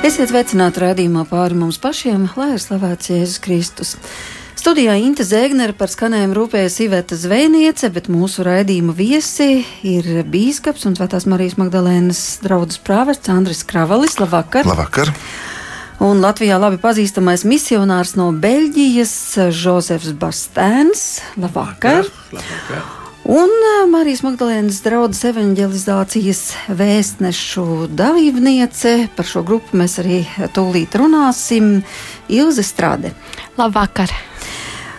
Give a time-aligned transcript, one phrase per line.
[0.00, 3.90] Esiet sveicināti rādījumā pāri mums pašiem, lai ir slavēts Jēzus Kristus.
[4.56, 10.96] Studijā Inte Zēgnere par skanējumu rūpējas Iveta Zvejniece, bet mūsu raidījuma viesi ir bīskaps un
[10.96, 14.16] Svētās Marijas Magdalēnas draudzes prāvests Andris Kravalis.
[14.22, 14.64] Labvakar!
[14.68, 15.12] Labvakar!
[16.00, 19.12] Un Latvijā labi pazīstamais misionārs no Beļģijas
[19.52, 21.04] Žozefs Bastēns.
[21.36, 22.08] Labvakar!
[22.08, 22.40] Labvakar.
[22.40, 22.99] Labvakar.
[23.30, 23.52] Un
[23.86, 26.40] Marijas Magdalēnas draudzes evanģelizācijas
[26.74, 28.94] vēstnešu dalībniece.
[29.14, 30.24] Par šo grupu mēs arī
[30.56, 31.68] tūlīt runāsim.
[32.26, 33.12] Ilze Strāde.
[33.54, 34.10] Labvakar!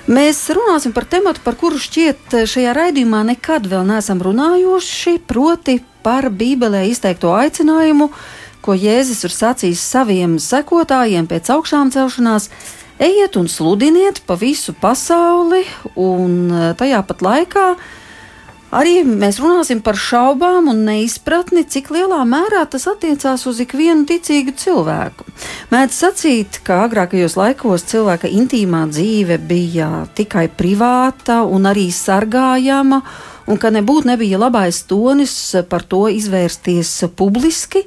[0.07, 6.31] Mēs runāsim par tematu, par kuru šķiet šajā raidījumā nekad vēl neesam runājuši, proti par
[6.31, 8.13] Bībelē izteikto aicinājumu,
[8.63, 12.47] ko Jēzus ir sacījis saviem sekotājiem pēc augšām celšanās.
[13.01, 15.65] Ejiet un sludiniet pa visu pasauli,
[15.99, 16.45] un
[16.79, 17.73] tajā pat laikā
[18.71, 24.53] Arī mēs runāsim par šaubām un neizpratni, cik lielā mērā tas attiecās uz ikvienu ticīgu
[24.55, 25.27] cilvēku.
[25.73, 33.01] Mēdz sacīt, ka agrākajos laikos cilvēka intīmā dzīve bija tikai privāta un arī sargājama,
[33.51, 35.35] un ka nebūtu nebija labais tonis
[35.67, 37.83] par to izvērsties publiski.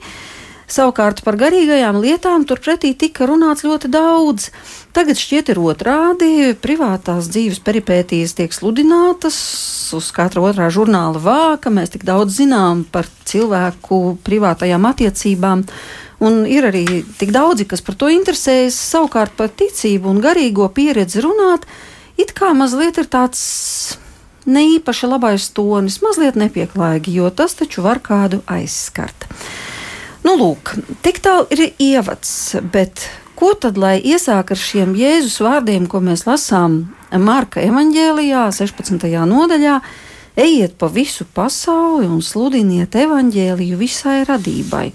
[0.70, 4.48] Savukārt par garīgajām lietām turpretī tika runāts ļoti daudz.
[4.96, 6.30] Tagad šķiet ir otrādi.
[6.56, 9.36] Privātās dzīves peripētīs tiek sludinātas
[9.96, 11.72] uz katra otrā žurnāla vāka.
[11.74, 15.66] Mēs tik daudz zinām par cilvēku privātajām attiecībām.
[16.24, 21.20] Un ir arī tik daudzi, kas par to interesējas, savukārt par ticību un garīgo pieredzi
[21.24, 21.66] runāt,
[22.16, 23.42] it kā mazliet ir tāds
[24.46, 29.28] ne īpaši labais tonis, mazliet nepieklājīgi, jo tas taču var kādu aizskart.
[30.24, 30.70] Nu, lūk,
[31.04, 33.02] tik tālu ir ievads, bet
[33.36, 36.78] ko tad lai iesāk ar šiem Jēzus vārdiem, ko mēs lasām
[37.12, 39.04] Marka evanģēlijā, 16.
[39.28, 39.76] nodaļā?
[40.34, 44.88] Ejiet pa visu pasauli un sludiniet evaņģēliju visai radībai.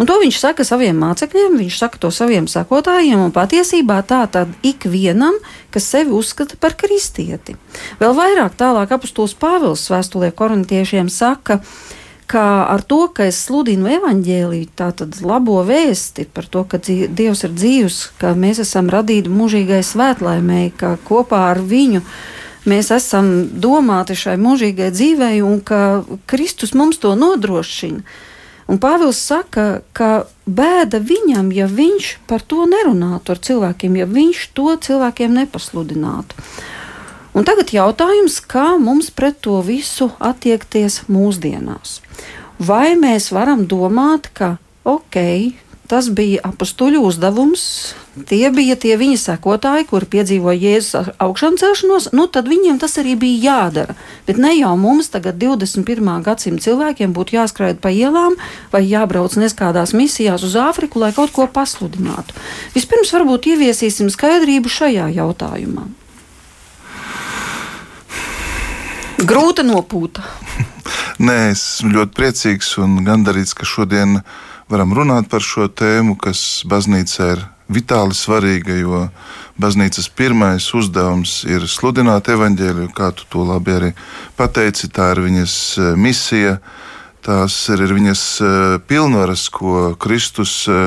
[0.00, 4.54] Un to viņš saka saviem mācekļiem, viņš saka to saviem sakotājiem, un patiesībā tā tad
[4.64, 5.36] ikvienam,
[5.74, 7.58] kas sevi uzskata par kristieti.
[8.00, 11.97] Vēl vairāk tālāk apustulis Pāvils vēstulē korintiešiem saka, ka
[12.28, 17.54] ka ar to, ka es sludinu evaņģēlīju, tātad labo vēsti par to, ka Dievs ir
[17.56, 22.04] dzīvs, ka mēs esam radīti mūžīgai svētlaimēji, ka kopā ar viņu
[22.68, 28.04] mēs esam domāti šai mūžīgai dzīvei un ka Kristus mums to nodrošina.
[28.68, 34.42] Un Pāvils saka, ka bēda viņam, ja viņš par to nerunātu ar cilvēkiem, ja viņš
[34.52, 36.36] to cilvēkiem nepasludinātu.
[37.36, 42.00] Un tagad jautājums, kā mums pret to visu attiekties mūsdienās?
[42.58, 44.56] Vai mēs varam domāt, ka
[44.88, 45.18] ok,
[45.88, 47.62] tas bija apstuļu uzdevums,
[48.28, 53.14] tie bija tie viņa sekotāji, kuri piedzīvoja Jēzus augšām celšanos, nu tad viņiem tas arī
[53.20, 53.96] bija jādara.
[54.26, 56.10] Bet ne jau mums, tagad 21.
[56.26, 58.36] gadsimta cilvēkiem, būtu jāskraida pa ielām
[58.72, 62.36] vai jābrauc neskādās misijās uz Āfriku, lai kaut ko pasludinātu.
[62.76, 65.88] Vispirms varbūt ieviesīsim skaidrību šajā jautājumā.
[69.18, 70.22] Grūta nopūta.
[71.26, 74.20] Nē, es esmu ļoti priecīgs un gandarīts, ka šodien
[74.70, 79.00] varam runāt par šo tēmu, kas baznīcā ir vitāli svarīga, jo
[79.58, 83.90] baznīcas pirmais uzdevums ir sludināt evaņģēliju, kā tu to labi arī
[84.38, 84.86] pateici.
[84.86, 86.56] Tā ir viņas e, misija,
[87.26, 88.54] tās ir viņas e,
[88.86, 90.80] pilnvaras, ko Kristus e,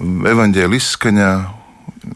[0.00, 1.32] evaņģēlī izskaņā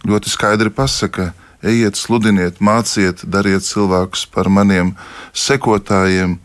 [0.09, 1.35] ļoti skaidri pasaka.
[1.65, 4.93] Ejiet, sludiniet, māciet, dariet cilvēkus par maniem
[5.33, 6.37] sekotājiem.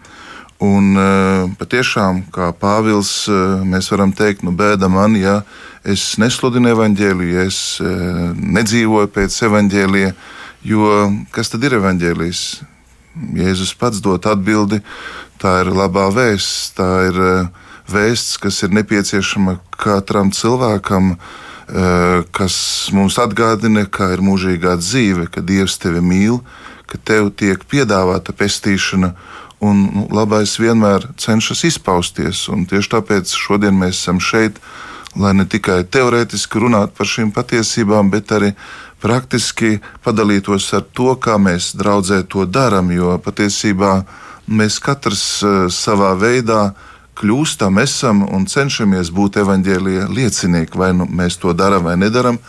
[0.64, 5.42] Un eh, patiešām, kā Pāvils, eh, mēs varam teikt, nu, bēda man, ja
[5.84, 8.22] es nesludinu evaņģēliju, ja es eh,
[8.60, 10.14] nedzīvoju pēc evaņģēlija,
[10.72, 10.92] jo
[11.36, 12.44] kas tad ir evaņģēlijs?
[13.40, 14.80] Jēzus pats dod atbildi,
[15.40, 17.22] tā ir labā vēsts, tā ir
[17.92, 21.16] vēsts, kas ir nepieciešama katram cilvēkam,
[22.34, 22.56] kas
[22.96, 26.40] mums atgādina, ka ir mūžīgā dzīve, ka Dievs tevi mīl,
[26.90, 29.14] ka tev tiek piedāvāta pestīšana
[29.60, 32.46] Un nu, labais vienmēr cenšas izpausties.
[32.48, 34.60] Tieši tāpēc šodien mēs esam šeit,
[35.20, 38.54] lai ne tikai teorētiski runātu par šīm patiesībām, bet arī
[39.04, 42.94] praktiski padalītos ar to, kā mēs draudzē to darām.
[42.96, 43.98] Jo patiesībā
[44.48, 46.70] mēs katrs uh, savā veidā
[47.20, 50.80] kļūstam, esam un cenšamies būt evaņģēlīja liecinieki.
[50.80, 52.40] Vai nu mēs to darām vai nedarām,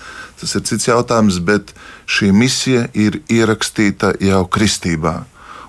[0.40, 1.74] tas ir cits jautājums, bet
[2.06, 5.20] šī misija ir ierakstīta jau kristībā.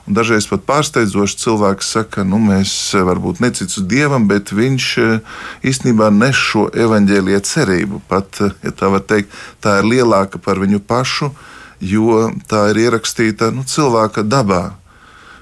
[0.09, 2.73] Un dažreiz pat pārsteidzoši cilvēks saka, nu, mēs
[3.05, 5.37] varbūt neticam dievam, bet viņš eh,
[5.71, 8.01] īstenībā nes šo evaņģēlīju cerību.
[8.09, 9.31] Pat, eh, ja tā var teikt,
[9.61, 11.29] tā ir lielāka par viņu pašu,
[11.79, 14.80] jo tā ir ierakstīta nu, cilvēka dabā.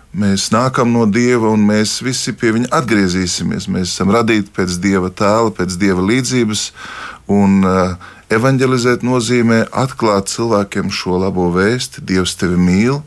[0.10, 3.68] Mēs nākam no Dieva un mēs visi pie Viņa atgriezīsimies.
[3.70, 6.64] Mēs esam radīti pēc Dieva tēla, pēc Dieva līdzības.
[7.30, 7.94] Un uh,
[8.34, 12.02] evanģelizēt nozīmē atklāt cilvēkiem šo labo vēsti.
[12.02, 13.04] Dievs tevi mīl,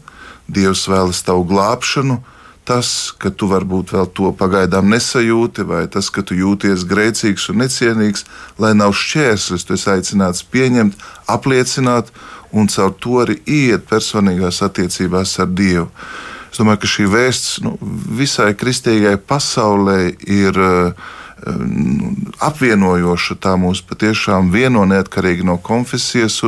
[0.46, 2.20] Dievs vēlas tavu glābšanu.
[2.62, 7.58] Tas, ka tu varbūt vēl to pagaidām nesajūti, vai tas, ka tu jūties grēcīgs un
[7.64, 8.22] necienīgs,
[8.62, 10.94] lai nav šķērslis, tu esi aicināts pieņemt,
[11.26, 12.14] apliecināt
[12.54, 15.88] un caur to arī iet personīgās attiecībās ar Dievu.
[16.52, 21.12] Es domāju, ka šī vēsts nu, visai kristīgai pasaulē ir uh,
[22.42, 23.36] apvienojoša.
[23.42, 26.40] Tā mūs patiešām vieno neatkarīgi no konfesijas.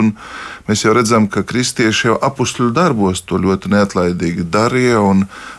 [0.68, 5.02] Mēs jau redzam, ka kristieši jau apakšļu darbos to ļoti neatlaidīgi darīja.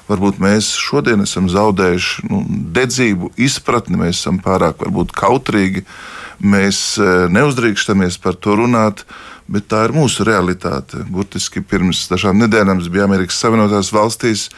[0.10, 2.44] Varbūt mēs šodien esam zaudējuši nu,
[2.76, 5.86] dedzību, izpratni, mēs esam pārāk varbūt, kautrīgi.
[6.46, 9.06] Mēs eh, neuzdrīkstamies par to runāt
[9.52, 11.04] bet tā ir mūsu realitāte.
[11.10, 14.50] Burtiski pirms dažām nedēļām es biju Amerikas Savienotās valstīs,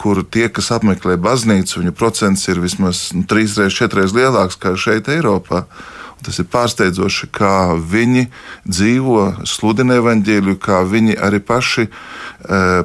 [0.00, 5.10] kur tie, kas apmeklē baznīcu, viņu procents ir vismaz nu, trīsreiz, četreiz lielāks nekā šeit,
[5.12, 5.66] Eiropā.
[6.20, 8.26] Tas ir pārsteidzoši, kā viņi
[8.68, 11.90] dzīvo, sludina evaņģēliju, kā viņi arī paši e,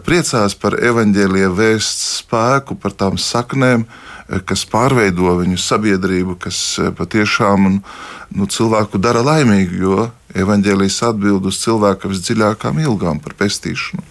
[0.06, 6.94] priecās par evaņģēlīja vēsts spēku, par tām saknēm, e, kas pārveido viņu sabiedrību, kas e,
[6.95, 14.03] patiešām nu, cilvēku dara laimīgu, jo evaņģēlijas atbild uz cilvēka visdziļākām ilgām par pestīšanu.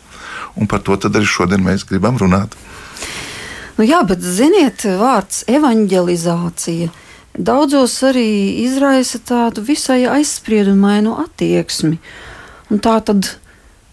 [0.61, 2.55] Un par to arī šodien mēs gribam runāt.
[3.75, 6.93] Nu jā, bet ziniet, vārds evanģelizācija
[7.35, 11.99] daudzos arī izraisa tādu visai aizspriedumainu attieksmi.
[12.71, 13.35] Un tā tad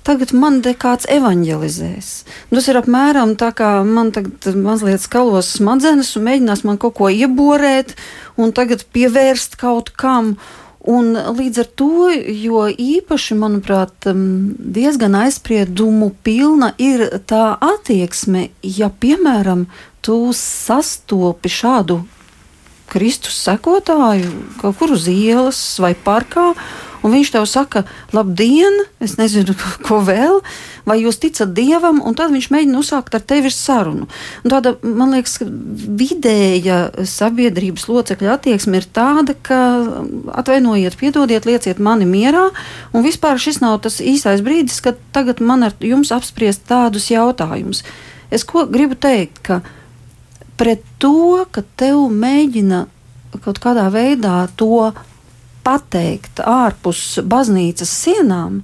[0.05, 2.09] tagad man te kāds evanģelizēs.
[2.53, 7.09] Tas ir apmēram tā, kā man tagad mazliet skalos smadzenes un mēģinās man kaut ko
[7.09, 7.95] ieborēt
[8.37, 10.35] un tagad pievērst kaut kam.
[10.89, 14.07] Un līdz ar to, jo īpaši, manuprāt,
[14.77, 19.67] diezgan aizspriedumu pilna ir tā attieksme, ja, piemēram,
[20.01, 21.99] tu sastopi šādu
[22.91, 26.51] Kristus sekotāju kaut kur uz ielas vai parkā,
[27.01, 27.83] un viņš tev saka,
[28.15, 29.55] labdien, es nezinu,
[29.87, 30.39] ko vēl,
[30.87, 34.07] vai jūs ticat dievam, un tad viņš mēģina uzsākt ar tevi sarunu.
[34.43, 39.59] Un tāda, man liekas, vidēja sabiedrības locekļa attieksme ir tāda, ka
[40.41, 42.47] atvainojiet, piedodiet, lieciet mani mierā,
[42.93, 47.85] un vispār šis nav tas īstais brīdis, kad tagad man ar jums apspriest tādus jautājumus.
[48.31, 49.59] Es ko gribu teikt, ka
[50.61, 52.85] pret to, ka tev mēģina
[53.41, 54.91] kaut kādā veidā to
[55.65, 58.61] pateikt ārpus baznīcas sienām,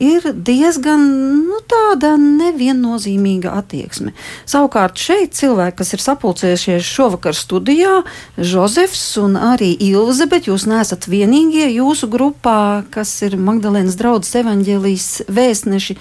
[0.00, 1.02] ir diezgan
[1.44, 4.14] nu, tāda neviennozīmīga attieksme.
[4.48, 8.00] Savukārt šeit cilvēki, kas ir sapulcējušies šovakar studijā,
[8.36, 15.10] Jozefs un arī Ilze, bet jūs neesat vienīgie jūsu grupā, kas ir Magdalēnas draudzes evaņģēlijas
[15.28, 15.98] vēstneši.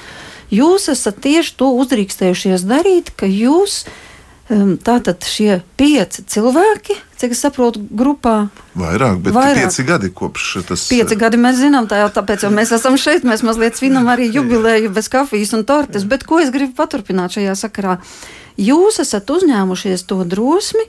[0.50, 4.06] Jūs esat tieši to uzdrīkstējušies darīt, ka jūs esat
[4.50, 8.48] Tātad šie pieci cilvēki, cik es saprotu, grupā.
[8.80, 9.68] Vairāk, bet vairāk.
[9.68, 10.86] pieci gadi kopš tas.
[10.92, 14.30] Pieci gadi mēs zinām, tā jau tāpēc, jo mēs esam šeit, mēs mazliet svinam arī
[14.31, 16.07] jubileju bez kafijas un tortes.
[16.07, 17.98] Bet ko es gribu paturpināt šajā sakarā?
[18.60, 20.86] Jūs esat uzņēmušies to drosmi,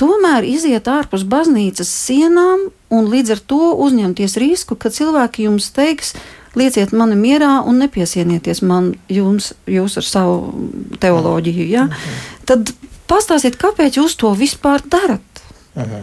[0.00, 6.14] tomēr iziet ārpus baznīcas sienām un līdz ar to uzņemties risku, ka cilvēki jums teiks,
[6.56, 11.68] lieciet mani mierā un nepiesienieties man jums, jūs ar savu teoloģiju.
[11.68, 11.88] Ja?
[11.90, 12.18] Okay.
[12.48, 15.33] Tad Pastāstiet, kāpēc jūs to vispār darat?
[15.76, 16.00] Aha.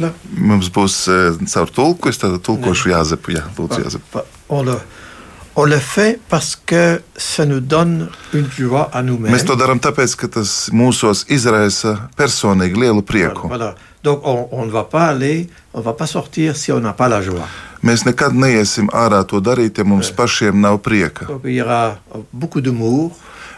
[0.00, 0.12] La.
[0.38, 3.34] Mums būs uh, caur tulku, es tādu tulkošu Jāzepu.
[3.34, 4.24] Jā, lūdzu, Jāzepu.
[5.56, 9.34] On le, fait parce que ça nous donne une joie à nous-mêmes.
[9.34, 13.50] Mēs to darām tāpēc, ka tas mūsos izraisa personīgi lielu prieku.
[13.50, 13.74] Voilà.
[14.02, 17.10] Donc on, on ne va pas aller, on va pas sortir si on n'a pas
[17.10, 17.44] la joie.
[17.82, 21.26] Mēs nekad neiesim ārā to darīt, ja mums pašiem nav prieka.
[21.26, 21.98] Donc, il y aura
[22.32, 23.10] beaucoup d'humour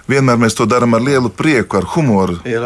[0.08, 2.40] vienmēr mēs to darām ar lielu prieku, ar humoru.
[2.44, 2.58] Et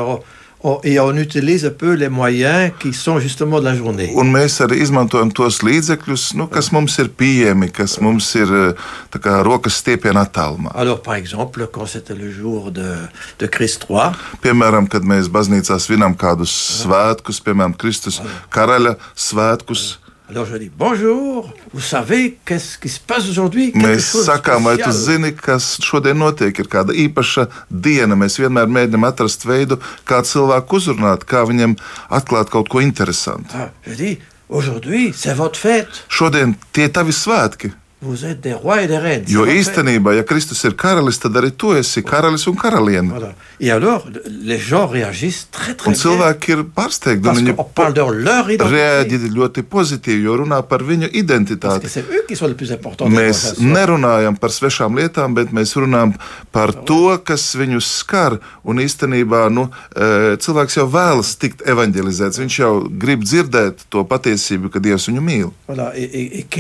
[0.75, 4.11] on utilise peu les moyens qui sont justement de la journée.
[4.17, 8.53] Un mēs arī izmantojam tos līdzekļus, nu, kas mums ir pieejami, kas mums ir
[9.15, 10.73] kā, rokas stiepienā attālumā.
[10.75, 12.97] Alors, par exemple, quand c'était le jour de,
[13.39, 14.11] de Christ 3.
[14.43, 18.21] Piemēram, kad mēs baznīcā svinam kādus svētkus, piemēram, Kristus
[18.55, 19.87] karaļa svētkus.
[19.97, 23.71] Jā Alors je dis bonjour, vous savez qu'est-ce qui se passe aujourd'hui?
[23.79, 26.51] Mēs sakām, vai tu zini, kas šodien notiek?
[26.51, 28.19] Ir kāda īpaša diena.
[28.19, 31.77] Mēs vienmēr mēģinām atrast veidu, kā cilvēku uzrunāt, kā viņam
[32.11, 33.55] atklāt kaut ko interesantu.
[33.55, 34.19] Ah, dis,
[34.49, 36.03] aujourd'hui, c'est votre fête.
[36.11, 37.71] Šodien tie tavi svētki.
[38.03, 39.25] Vous êtes des rois et des reines.
[39.27, 43.09] Jo īstenībā, ja Kristus ir karalis, tad arī tu esi karalis un karaliene.
[43.11, 43.33] Voilà.
[43.59, 47.55] Et alors, le- les gens réagissent très très Un cilvēki ir pārsteigti, viņi
[48.71, 51.87] reaģē ļoti pozitīvi, jo runā par viņu identitāti.
[51.87, 52.25] eux
[53.17, 56.15] Mēs nerunājam par svešām lietām, bet mēs runājam
[56.53, 58.39] par to, kas viņus skar.
[58.65, 62.39] Un īstenībā nu, eh, cilvēks jau vēlas tikt evanģelizēts.
[62.39, 65.53] Viņš jau grib dzirdēt to patiesību, ka Dievs viņu mīl.
[65.69, 66.51] Voilà, et, et- et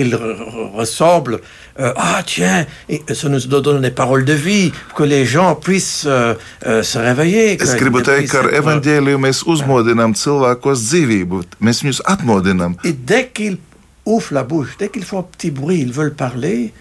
[1.35, 5.55] euh, ah, tiens, et ça nous donne des paroles de vie, pour que les gens
[5.55, 6.35] puissent euh,
[6.67, 7.53] euh, se réveiller.
[7.55, 11.83] Es que- gribu qu'ils teikt, ka ar puissent être- evanģēliju mēs uzmodinām cilvēkos dzīvību, mēs
[11.83, 12.77] viņus atmodinām.
[12.85, 13.59] Et dès qu'ils
[14.05, 16.73] ouvrent la bouche, dès qu'ils font un petit bruit, ils veulent parler,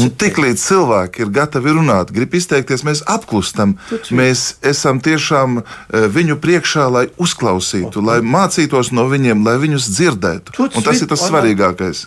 [0.00, 3.76] Un tiklīdz cilvēki ir gatavi runāt, grib izteikties, mēs apklustam.
[4.14, 10.56] Mēs esam tiešām eh, viņu priekšā, lai uzklausītu, lai mācītos no viņiem, lai viņus dzirdētu.
[10.68, 12.04] Un tas ir tas svarīgākais.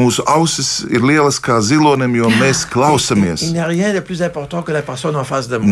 [0.00, 3.46] Mūsu ausis ir lielas kā zilonim, jo mēs klausamies.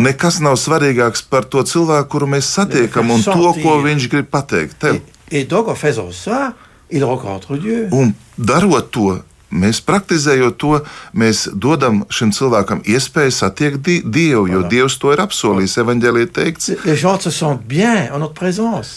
[0.07, 4.79] Nekas nav svarīgāks par to cilvēku, kuru mēs satiekam, un to, ko viņš grib pateikt
[4.83, 5.03] tev.
[5.31, 6.55] Et donc, en faisant ça,
[6.91, 7.89] il rencontre Dieu.
[7.91, 9.23] Un darot to,
[9.53, 10.81] mēs praktizējot to,
[11.15, 14.69] mēs dodam šim cilvēkam iespēju satiekt di Dievu, jo Voilà.
[14.71, 15.77] Dievs to ir apsolījis.
[15.83, 16.71] Evanģēlī teikts,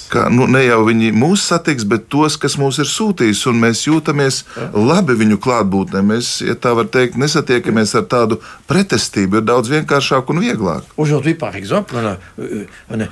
[0.10, 3.86] ka nu, ne jau viņi mūs satiks, bet tos, kas mūs ir sūtījis, un mēs
[3.88, 6.02] jūtamies labi viņu klātbūtnē.
[6.02, 8.40] Mēs, ja tā var teikt, nesatiekamies ar tādu
[8.70, 10.84] pretestību, ir daudz vienkāršāk un vieglāk.
[11.60, 13.08] Exemple, on a, euh, on a-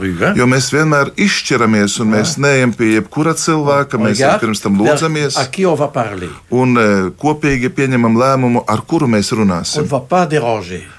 [0.00, 0.34] rue.
[0.36, 5.27] Jo mēs vienmēr izšķiramies, un mēs neejam pie jebkura cilvēka, mēs pirms tam lūdzamies.
[5.92, 6.74] Parler un
[7.20, 9.84] kopīgi pieņemam lēmumu, ar kuru mēs runāsim.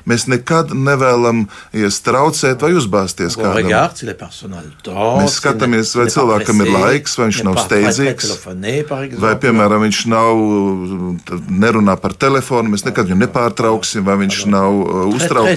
[0.09, 3.67] Mēs nekad nevēlamies traucēt vai uzbāzties On kādam.
[5.19, 8.31] Mēs skatāmies, vai cilvēkam ir laiks, vai viņš nav steidzīgs.
[9.19, 10.41] Vai, piemēram, viņš nav,
[11.29, 14.79] tad nerunā par telefonu, mēs nekad viņu nepārtrauksim, vai viņš nav
[15.13, 15.49] uztraukts.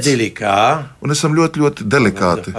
[1.02, 2.52] Un esam ļoti, ļoti delikāti.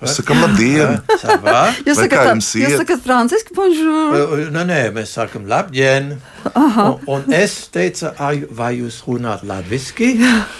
[0.00, 0.96] Mēs sakam, labdien!
[0.96, 2.26] Hein, Ça va Jūs sakat,
[2.64, 4.14] jūs sakat franciski, bonjour.
[4.14, 6.16] Euh, euh, Nē, nē, mēs sakam, labdien.
[6.54, 10.10] Un, un es teicu, "Ai, vai jūs runājat latviešu?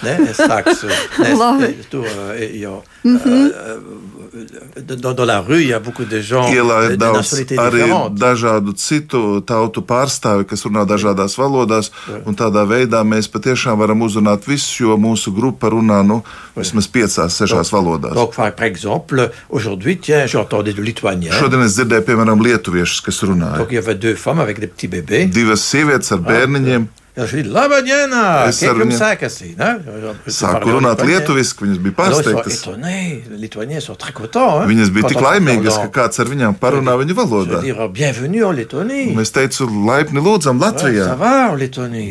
[0.03, 0.73] Ne, es saku,
[1.41, 1.73] Labi.
[1.91, 2.07] tur
[2.63, 2.81] jau.
[4.87, 7.07] Dans, dans la rue, il y a beaucoup de gens Ielā de,
[7.59, 7.83] arī
[8.15, 11.91] dažādu citu tautu pārstāvi, kas runā dažādās valodās.
[12.23, 16.21] un Tādā veidā mēs patiešām varam uzrunāt visus, jo mūsu grupa runā nu,
[16.55, 18.15] vismaz piecās, sešās valodās.
[18.15, 21.35] Donc, par exemple, aujourd'hui, tiens, j'entendais du lituanien.
[21.35, 23.59] Šodien es dzirdēju, piemēram, lietuviešus, kas runāja.
[23.59, 25.27] Donc, il y avait deux femmes avec des petits bébés.
[25.27, 26.87] Divas sievietes ar bērniņiem.
[26.87, 28.75] Et je dis, labadiena, Es ar
[29.59, 29.81] hein?
[30.25, 32.61] Je Sāku runāt lietuviski, viņas bija pārsteigtas.
[34.69, 37.61] Viņas bija tik laimīgas, ka kāds ar viņām parunā viņu valodā.
[39.11, 41.11] Un Es teicu, laipni lūdzam Latvijā.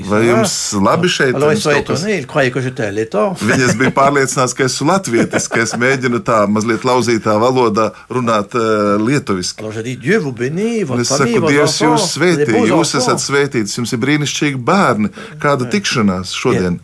[0.08, 0.28] Vai va.
[0.30, 1.34] jums labi šeit?
[1.34, 1.42] Un
[2.94, 3.36] letton.
[3.40, 8.96] Viņas bija pārliecināts, ka esmu latvietis, ka es mēģinu tā mazliet lauzītā valodā runāt uh,
[9.00, 9.64] lietuviski.
[10.20, 14.99] Vous bénit, Un es saku, Dievs jūs svētī, jūs esat svētīts, jums ir brīnišķīgi bērni.
[15.40, 16.78] Kāda tikšanās šodien?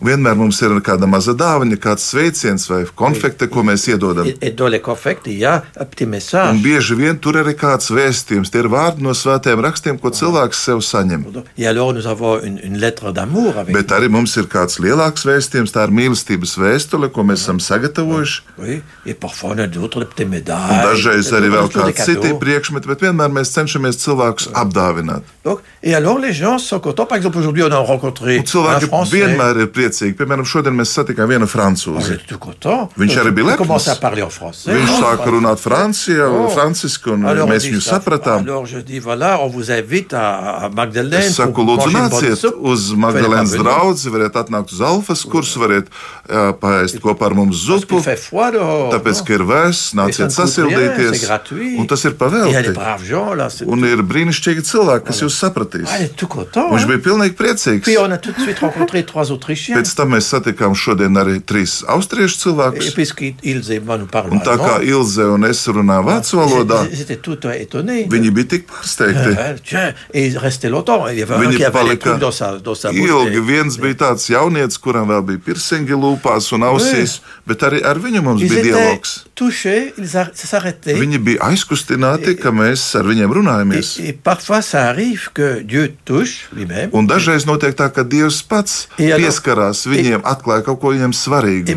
[0.00, 4.26] Vienmēr mums ir kāda maza dāvana, kāds sveiciens vai konfekte, ko mēs iedodam.
[6.50, 8.50] Un bieži vien tur ir kāds vēstījums.
[8.52, 11.24] Tie ir vārdi no svētiem rakstiem, ko cilvēks sev saņem.
[13.70, 18.42] Bet arī mums ir kāds lielāks vēstījums, tā ir mīlestības vēstule, ko mēs esam sagatavojuši.
[20.50, 25.22] Un dažreiz arī vēl kādi citi priekšmeti, bet vienmēr mēs cenšamies cilvēkus apdāvināt.
[25.44, 27.06] Donc, et alors les gens sont contents.
[27.06, 29.12] Par exemple, aujourd'hui on a rencontré Un cilvēki Français.
[29.14, 30.14] vienmēr ir priecīgi.
[30.18, 32.18] Piemēram, šodien mēs satikām vienu francūzi.
[33.00, 33.86] Viņš arī bija lepns.
[34.66, 36.48] Viņš Oh, sāka runāt francijā, Oh.
[36.54, 38.42] franciski, un Alors, mēs viņu sapratām.
[38.48, 41.20] Alors je dis voilà, on vous invite à, à Magdalene.
[41.22, 45.86] Es saku, pour lūdzu, nāciet uz Magdalēnas draugu, variet atnākt uz Alfas kursu, variet
[46.28, 48.00] uh, paēst kopā ar mums zupu.
[48.00, 51.10] Tāpēc, ka ir vēss, nāciet sasildīties.
[51.14, 51.78] c'est gratuit.
[51.78, 53.66] Un tas ir pavēlti.
[53.66, 55.89] Un ir brīnišķīgi cilvēki, kas jūs sapratīs.
[55.90, 56.70] Ah, est tout content.
[56.72, 56.88] Viņš hein.
[56.92, 57.82] bija pilnīgi priecīgs.
[57.84, 59.76] Puis on a tout de suite rencontré trois Autrichiens.
[59.76, 62.86] Pēc tam mēs satikām šodien arī trīs austriešu Et cilvēkus.
[63.70, 67.16] et moi nous parlons Un tā kā Ilze un es runāju vācu valodā, ils étaient
[67.20, 68.06] tout étonnés.
[68.08, 69.36] viņi bija tik pārsteigti.
[69.38, 71.06] Euh, Tiens, et restait longtemps.
[71.08, 73.40] Il y avait un qui avait les trucs dans sa, dans sa ilgi.
[73.40, 78.22] Viens bija tāds jaunietis, kuram vēl bija pirksti lūpās un ausīs, bet arī ar viņu
[78.22, 79.24] mums bija dialogs.
[79.34, 80.98] touchés, ils ar- s'arrêtaient.
[81.00, 83.98] Viņi bija aizkustināti, ka mēs ar viņiem runājamies.
[84.00, 85.79] Et, parfois, ça arrive que Dieu.
[86.92, 91.68] Un dažreiz notiek tā, ka Dievs pats nu- pieskarās viņiem, atklāja kaut ko viņiem svarīgu.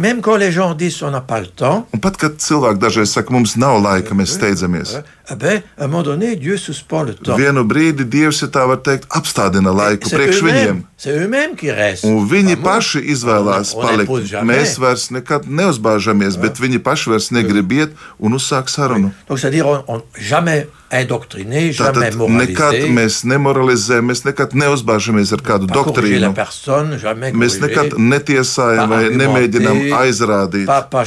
[1.94, 4.98] Un pat, kad cilvēki dažreiz saka, mums nav laika, mēs steidzamies.
[5.32, 7.36] Eh ben, à un moment donné, Dieu suspend le temps.
[7.38, 10.84] Vienu brīdi Dievs, ja tā var teikt, apstādina laiku C'est priekš viņiem.
[11.08, 12.06] eux-mêmes qui restent.
[12.10, 12.64] Un viņi Pas nous.
[12.64, 14.26] paši izvēlās On- on palikt.
[14.28, 14.54] jamais.
[14.58, 19.12] Mēs vairs nekad neuzbāžamies, bet viņi paši vairs negrib iet un uzsākt sarunu.
[19.28, 22.94] Donc, c'est-à-dire, on, on- jamais indoctriné, jamais Tātad nekad moralisé.
[22.94, 26.34] mēs nemoralizējam, mēs nekad neuzbāžamies ar kādu pas doktrīnu.
[26.36, 26.98] personne,
[27.34, 31.06] Mēs nekad netiesājam vai nemēģinām aizrādīt, Pas, pas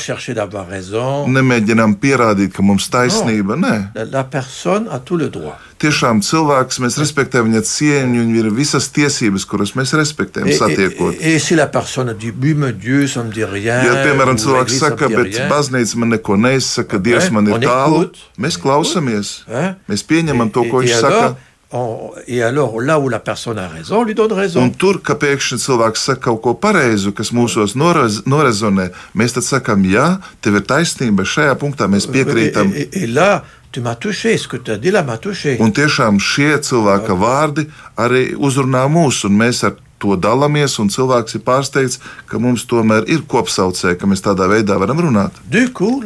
[0.68, 1.28] raison.
[1.32, 3.54] nemēģinām pierādīt, ka mums taisnība.
[3.56, 5.56] Nē, La, personne a tout le droit.
[5.78, 11.14] tiešām cilvēks, mēs respektējam viņa cieņu, viņam ir visas tiesības, kuras mēs respektējam Et, satiekot.
[11.14, 13.84] et- et si la personne dit, oui, mais Dieu, ça me dit rien.
[13.84, 19.44] Ja, piemēram, cilvēks saka, bet baznīca man neko neizsaka, Dievs man ir tālu, mēs klausamies.
[19.48, 19.76] hein?
[19.88, 21.36] Mēs pieņemam to, ko viņš saka.
[21.72, 24.62] on- et alors, là où la personne a raison, on lui donne raison.
[24.62, 29.42] Un tur, ka pēkšņi cilvēks saka kaut ko pareizu, kas mūsos norez, norezonē, mēs tad
[29.42, 32.72] sakām, jā, tev ir taisnība, šajā punktā mēs piekrītam.
[32.74, 33.42] Et, et- et là,
[33.76, 35.58] tu m'as touché, ce que tu as dit là m'a touché.
[35.60, 37.66] Un tiešām šie cilvēka vārdi
[38.00, 41.98] arī uzrunā mūs, un mēs ar to dalāmies, un cilvēks ir pārsteigts,
[42.28, 45.38] ka mums tomēr ir kopsaucēji, ka mēs tādā veidā varam runāt.
[45.76, 46.02] Coup,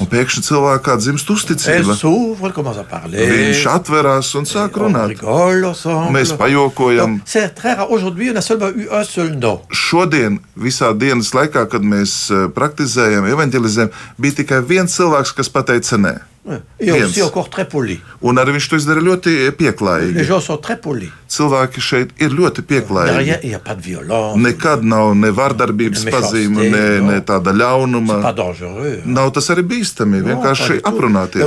[0.00, 1.94] Un pēkšņi cilvēkā dzimst uzticība.
[3.32, 5.14] Viņš atverās un sāk runāt.
[5.94, 6.12] ensemble.
[6.12, 7.16] Mēs pajokojam.
[7.16, 7.20] Un.
[9.70, 15.96] Šodien, visā dienas laikā, kad mēs eh, praktizējam, evanģelizējam, bija tikai viens cilvēks, kas pateica
[16.00, 16.14] nē.
[16.78, 17.06] Viens.
[17.08, 18.00] aussi encore très poli.
[18.20, 20.18] Un arī viņš to izdara ļoti Les pieklājīgi.
[21.34, 23.16] Cilvēki šeit ir ļoti pieklājīgi.
[24.36, 28.20] Nekad nav ne vardarbības pazīme, ne, ne tāda ļaunuma.
[29.06, 31.40] Nav tas arī bīstami, vienkārši aprunāties.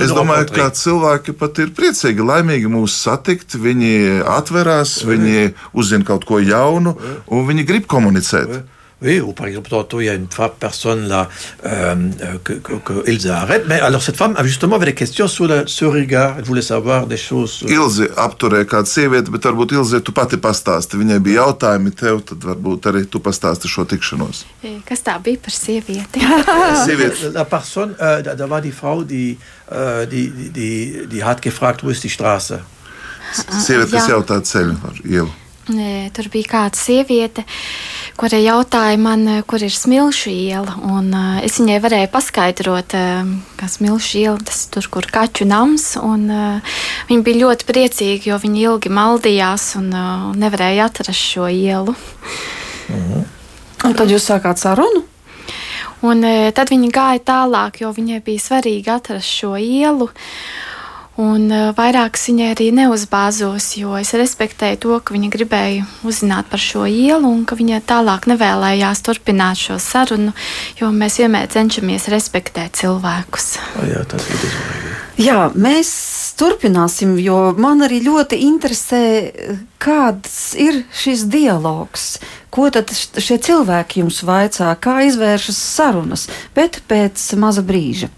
[0.00, 3.58] Es domāju, ka cilvēki pat ir priecīgi, laimīgi mūs satikt.
[3.60, 6.96] Viņi atverās, viņi uzzina kaut ko jaunu,
[7.28, 8.64] un viņi grib komunicēt.
[9.04, 11.28] Oui, ou par exemple, tantôt, il y a une femme, personne là,
[11.66, 13.64] euh, euh, que, que, que Ilse arrête.
[13.68, 16.36] Mais alors, cette femme, justement, avait des questions sur le, ce regard.
[16.38, 17.50] Elle voulait savoir des choses.
[17.52, 20.96] sur- Ilzi apturēja kādu sievieti, bet varbūt Ilzi tu pati pastāsti.
[20.96, 24.44] Viņai bija jautājumi tev, tad varbūt arī tu pastāsti šo tikšanos.
[24.64, 26.24] E, Kas tā bija par sievieti?
[26.86, 29.36] Sieviete, La Person, äh, da, da war die Frau, die,
[29.70, 32.60] äh, die, die, die, die hat gefragt, wo ist die Straße?
[33.34, 34.14] sieviete kas Jā.
[34.14, 35.30] jautā ceļu ar ielu.
[35.64, 37.46] Tur bija kāda sieviete,
[38.20, 40.74] kura jautāja man, e, kur ir smilšu iela.
[40.84, 45.94] Un, uh, es viņai varēju paskaidrot, uh, ka smilšu iela tas tur, kur kaķu nams.
[46.02, 46.76] Un, uh,
[47.08, 51.96] viņa bija ļoti priecīga, jo viņa ilgi maldījās un uh, nevarēja atrast šo ielu.
[53.84, 55.06] Un tad jūs sākāt sarunu?
[56.04, 60.10] Un, e, tad viņa gāja tālāk, jo viņai bija svarīgi atrast šo ielu.
[61.20, 61.46] Un
[61.76, 66.88] vairāk es viņai arī neuzbāzos, jo es respektēju to, ka viņa gribēja uzzināt par šo
[66.90, 70.34] ielu un ka viņa tālāk nevēlējās turpināt šo sarunu,
[70.80, 73.54] jo mēs vienmēr cenšamies respektēt cilvēkus.
[73.86, 74.94] Ja, das wird es auch.
[75.14, 75.90] Jā, mēs
[76.34, 79.02] turpināsim, jo man arī ļoti interesē,
[79.78, 82.16] kāds ir šis dialogs.
[82.50, 86.26] Ko tad šie cilvēki jums vaicā, kā izvēršas sarunas,
[86.58, 88.10] bet pēc maza brīža.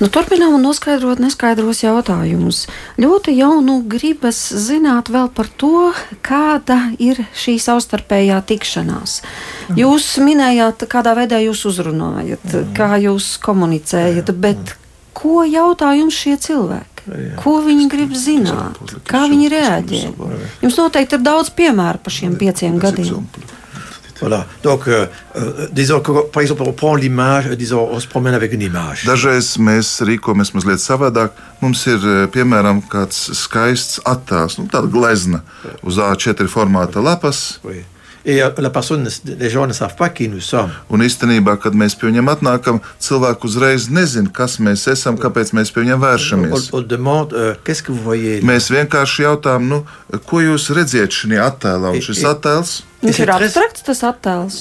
[0.00, 2.62] Nu, turpinām un noskaidrot neskaidros jautājumus.
[3.00, 5.90] Ļoti jau nu gribas zināt vēl par to,
[6.24, 9.18] kāda ir šī savstarpējā tikšanās.
[9.76, 14.76] Jūs minējāt, kādā veidā jūs uzrunājat, kā jūs komunicējat, bet
[15.20, 16.88] ko jautā jums šie cilvēki?
[17.40, 18.80] Ko viņi grib zināt?
[19.08, 20.02] Kā viņi reaģē?
[20.64, 23.26] Jums noteikti ir daudz piemēru par šiem pieciem gadiem.
[24.20, 24.44] Voilà.
[24.62, 25.06] Donc, euh,
[25.36, 29.04] euh, disons que, par exemple, on prend l'image, disons, on se promène avec une image.
[29.06, 31.30] Dažreiz mēs rīkojamies mazliet savādāk.
[31.62, 35.40] Mums ir eh, piemēram kāds skaists attēls, nu, tāda glezna
[35.82, 37.58] uz A4 formāta lapas.
[37.64, 37.80] Oui.
[38.26, 40.68] Et euh, la personne, ne- les gens ne savent pas qui nous sommes.
[40.90, 45.72] Un īstenībā, kad mēs pie viņiem atnākam, cilvēki uzreiz nezina, kas mēs esam, kāpēc mēs
[45.72, 46.68] pie viņiem On, vēršamies.
[46.74, 49.84] on demande, euh, qu'est-ce que vous voyez Mēs vienkārši jautājām, nu,
[50.28, 51.94] ko jūs redzat šajā attēlā.
[51.96, 54.56] Un šis attēls, Viņš c'est ir très- abstrakts, tas attēls.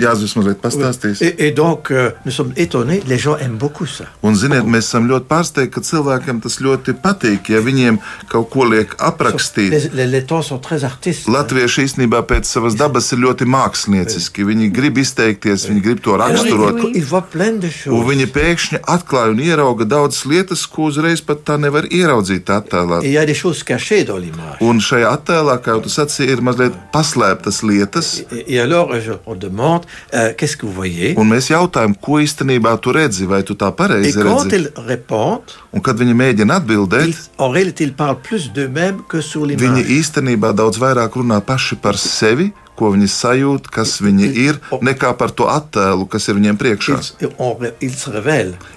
[0.00, 1.20] Jānis mazliet pastāstīs.
[1.20, 4.04] et, et donc, euh, nous sommes étonnés, les gens aiment beaucoup ça.
[4.22, 7.98] Un, ziniet, mēs esam ļoti pārsteigti, ka cilvēkiem tas ļoti patīk, ja viņiem
[8.32, 9.70] kaut ko liek aprakstīt.
[9.70, 11.28] Les, les, les temps sont très artistes.
[11.28, 14.46] Latvieši īstenībā pēc savas dabas ir ļoti mākslinieciski.
[14.48, 16.80] Viņi grib izteikties, viņi grib to raksturot.
[16.80, 16.94] Un
[17.68, 18.08] choses.
[18.08, 23.02] viņi pēkšņi atklāja un ierauga daudzas lietas, ko uzreiz pat tā nevar ieraudzīt attēlā.
[23.04, 24.56] Et il y a des choses cachées dans l'image.
[24.62, 27.81] Un šajā attēlā, kā jau tu sacīji, ir mazliet paslēptas lietas.
[28.32, 31.14] Et, et alors, je- on demande, euh, qu'est-ce que vous voyez?
[31.16, 34.56] Un mēs jautājam, ko īstenībā tu redzi, vai tu tā Et pareizi quand redzi.
[34.56, 35.42] ils répondent,
[35.72, 37.86] Un kad viņi mēģina atbildēt, en réalité,
[39.22, 44.58] sur viņi īstenībā daudz vairāk runā paši par sevi, ko viņi sajūt, kas viņi ir,
[44.80, 46.96] nekā par to attēlu, kas ir viņiem priekšā.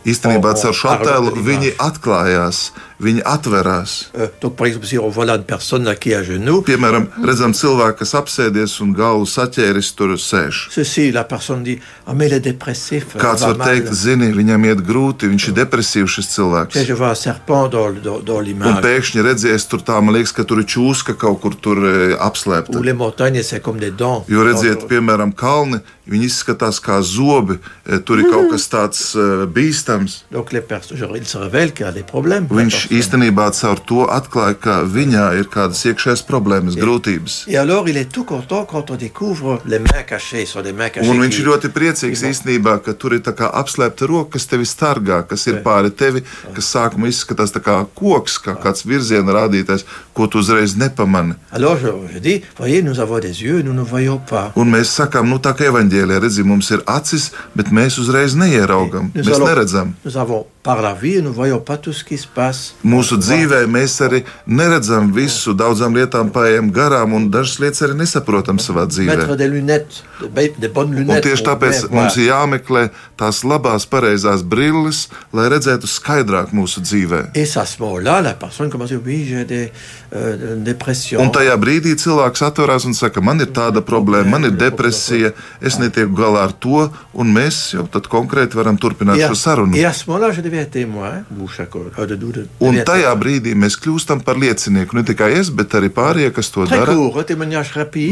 [0.05, 3.93] Īstenībā caur šo attēlu viņi atklājās, viņi atverās.
[4.15, 4.29] Euh,
[6.67, 10.61] Piemēram, redzam cilvēku, kas apsēdies un galvu saķēris tur sēž.
[13.15, 13.21] Ah.
[13.25, 16.79] Kāds var teikt, zini, viņam iet grūti, viņš ir depresīvs šis cilvēks.
[18.77, 21.93] Un pēkšņi redzēs, tur tā, man liekas, ka tur ir čūska kaut kur tur e,
[22.15, 22.77] apslēpta.
[24.31, 29.45] Jo redziet, piemēram, kalni, viņi izskatās kā zobi, e, tur ir kaut kas tāds e,
[29.51, 30.17] bīstams.
[32.55, 32.99] Viņš personne.
[32.99, 37.37] īstenībā caur to atklāja, ka viņā ir kādas iekšējas problēmas, grūtības.
[41.09, 45.47] Un viņš ir ļoti priecīgs īstenībā, ka tur ir apslēpta roka, kas tevi stargā, kas
[45.49, 46.23] ir pāri tevi,
[46.55, 51.35] kas sākumā izskatās tā kā koks, kā kāds virziena rādītājs, ko tu uzreiz nepamani.
[54.59, 59.11] Un mēs sakām, nu tā kā evanģēlijā redzam, mums ir acis, bet mēs uzreiz neieraugam,
[59.13, 59.93] mēs allons- neredzam.
[62.81, 62.89] vie.
[62.89, 68.57] Mūsu dzīvē mēs arī neredzam visu, daudzām lietām paējam garām, un dažas lietas arī nesaprotam
[68.57, 69.27] savā dzīvē.
[71.15, 77.35] Un tieši tāpēc mums ir jāmeklē tās labās, pareizās brilles, lai redzētu skaidrāk mūsu dzīvē.
[77.35, 78.91] Et c'est à ce moment-là, la personne commence
[80.15, 81.21] euh, une dépression.
[81.21, 85.79] Un tajā brīdī cilvēks atverās un saka, man ir tāda problēma, man ir depresija, es
[85.81, 89.75] netieku galā ar to, un mēs jau tad konkrēti varam turpināt à, šo sarunu.
[91.35, 91.91] vous chacun,
[92.59, 94.95] un tajā brīdī mēs kļūstam par liecinieku.
[94.95, 96.95] Ne tikai es, bet arī pārējie, kas to dara.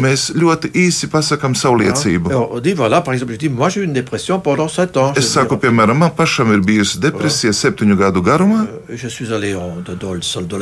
[0.04, 2.32] Mēs ļoti īsi pasakām savu liecību.
[2.34, 4.98] Alors, on dit voilà, par exemple, je dis moi j'ai eu une dépression pendant 7
[4.98, 5.14] ans.
[5.16, 8.68] Es saku, piemēram, man pašam ir bijusi depresija septiņu gadu garumā.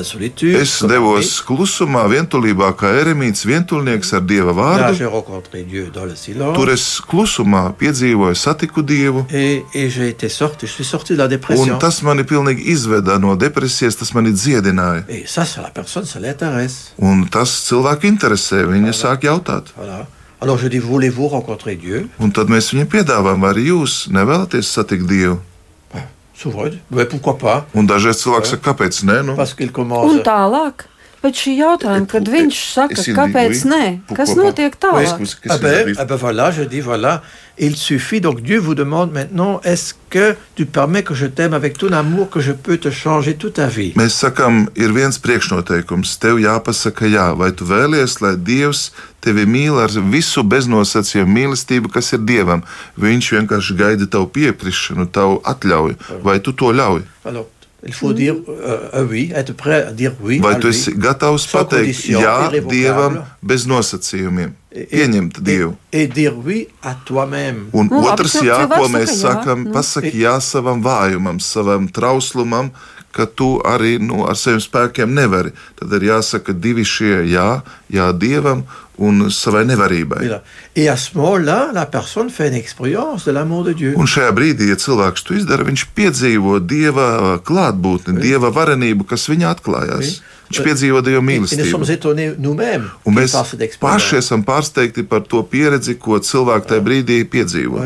[0.04, 0.62] solitude.
[0.62, 5.08] Es comme devos klusumā, vientulībā, kā eremīts, vientulnieks ar dieva vārdu.
[6.56, 9.26] Tur es klusumā piedzīvoju, satiku dievu.
[9.32, 15.06] Et, et sorti, sorti Un tas mani pilnīgi izveda no depresijas, tas mani dziedināja.
[15.26, 16.08] Ça, personne.
[17.00, 18.66] Un tas cilvēku interesē.
[18.66, 19.72] Viņa sāk jautāt.
[19.78, 20.06] Voilà.
[20.42, 24.74] Alors je dis, voulez-vous rencontrer Dieu Un tad mēs viņam piedāvājam, vai arī jūs nevēlaties
[24.74, 25.38] satikt dievu.
[26.42, 29.20] Souvent, mais pourquoi pas Un dažreiz cilvēks saka, kāpēc nē?
[29.28, 30.88] Nu, Un tālāk,
[31.22, 33.84] pēc šī jautājuma, kad viņš saka, kāpēc nē,
[34.16, 35.22] kas notiek tālāk?
[35.48, 35.60] Ah
[37.12, 37.22] ah
[37.58, 41.78] il suffit, donc Dieu vous demande maintenant, est-ce que tu permets que je t'aime avec
[41.78, 46.16] ton amour, que je peux te changer toute ta vie Mēs sakām, ir viens priekšnoteikums.
[46.24, 48.90] Tev jāpasaka, jā, vai tu vēlies, lai Dievs
[49.22, 52.66] tevi mīl ar visu beznosacījumu mīlestību, kas ir Dievam.
[52.98, 57.06] Viņš vienkārši gaida tavu piekrišanu, tavu atļauju, vai tu to ļauj.
[57.30, 57.46] Alors,
[57.84, 60.40] il faut dire euh, un oui, être prêt à dire oui.
[60.40, 62.52] Vai tu esi gatavs pateikt jā.
[62.70, 65.74] Dievam bez nosacījumiem, Et- pieņemt et- Dievu.
[65.92, 67.70] Et dire oui à toi-même.
[67.74, 69.72] Un Nu, otrs, jā, ko mēs sakām, nu.
[69.72, 72.70] pasaki jā savam vājumam, savam trauslumam,
[73.12, 75.52] ka tu arī nu, ar saviem spēkiem nevari.
[75.76, 78.64] Tad ir jāsaka divi šie jā, jā Dievam
[79.02, 80.24] un savai nevarībai.
[84.00, 89.56] Un šajā brīdī, ja cilvēks to izdara, viņš piedzīvo Dieva klātbūtni, Dieva varenību, kas viņā
[89.58, 90.20] atklājās.
[90.52, 92.90] Viņš piedzīvo sommes mīlestību.
[93.08, 93.36] Un mēs
[93.80, 97.80] paši esam pārsteigti par to pieredzi, ko cilvēki tajā brīdī piedzīvo.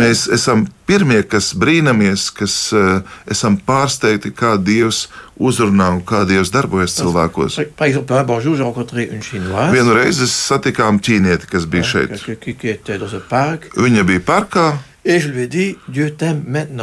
[0.00, 5.06] Mēs esam pirmie, kas brīnamies, kas uh, esam pārsteigti, kā Dievs
[5.38, 7.58] uzrunā un kā Dievs darbojas cilvēkos.
[9.72, 12.10] Vienu reizi satikām ķīnieti, kas bija šeit.
[13.78, 14.68] Viņa bija parkā,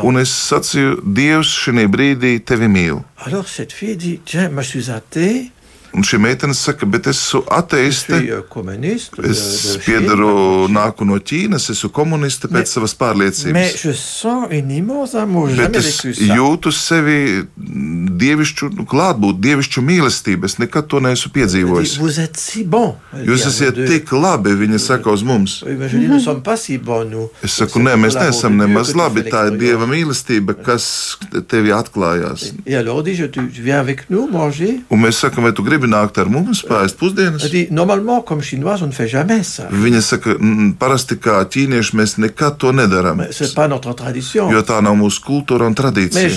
[0.03, 3.03] un es sacīju, Dievs šajā brīdī tevi mīl.
[3.25, 5.51] Alors cette fille dit Tiens, je suis athée,
[5.95, 8.17] Un šī meitene saka, bet es esmu je ateiste.
[9.29, 13.85] Es piedaru, nāku no Ķīnas, esmu komuniste pēc savas pārliecības.
[15.55, 17.19] Bet es jūtu sevi
[17.55, 20.49] dievišķu nu, klātbūtni, dievišķu mīlestību.
[20.49, 21.95] Es nekad to neesmu piedzīvojis.
[23.29, 25.61] Jūs esat tik labi, viņa saka uz mums.
[25.63, 27.29] Nous.
[27.45, 29.23] Es saku, nē, mēs neesam nemaz labi.
[29.31, 30.85] Tā ir dieva mīlestība, kas
[31.47, 32.51] tevi atklājās.
[34.35, 37.43] Manger Un mēs sakām, vai tu gribi nākt ar mums, pēst pusdienas?
[39.71, 44.51] Viņa saka, "Mm, parasti kā ķīnieši mēs nekad to notre tradition.
[44.51, 46.29] Jo tā nav mūsu kultūra un tradīcija.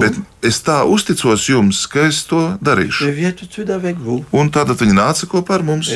[0.00, 3.06] Bet es tā uzticos jums, ka es to darīšu.
[4.32, 5.88] Un tātad viņa nāca kopā ar mums.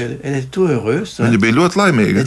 [1.24, 2.24] Viņa bija ļoti laimīga.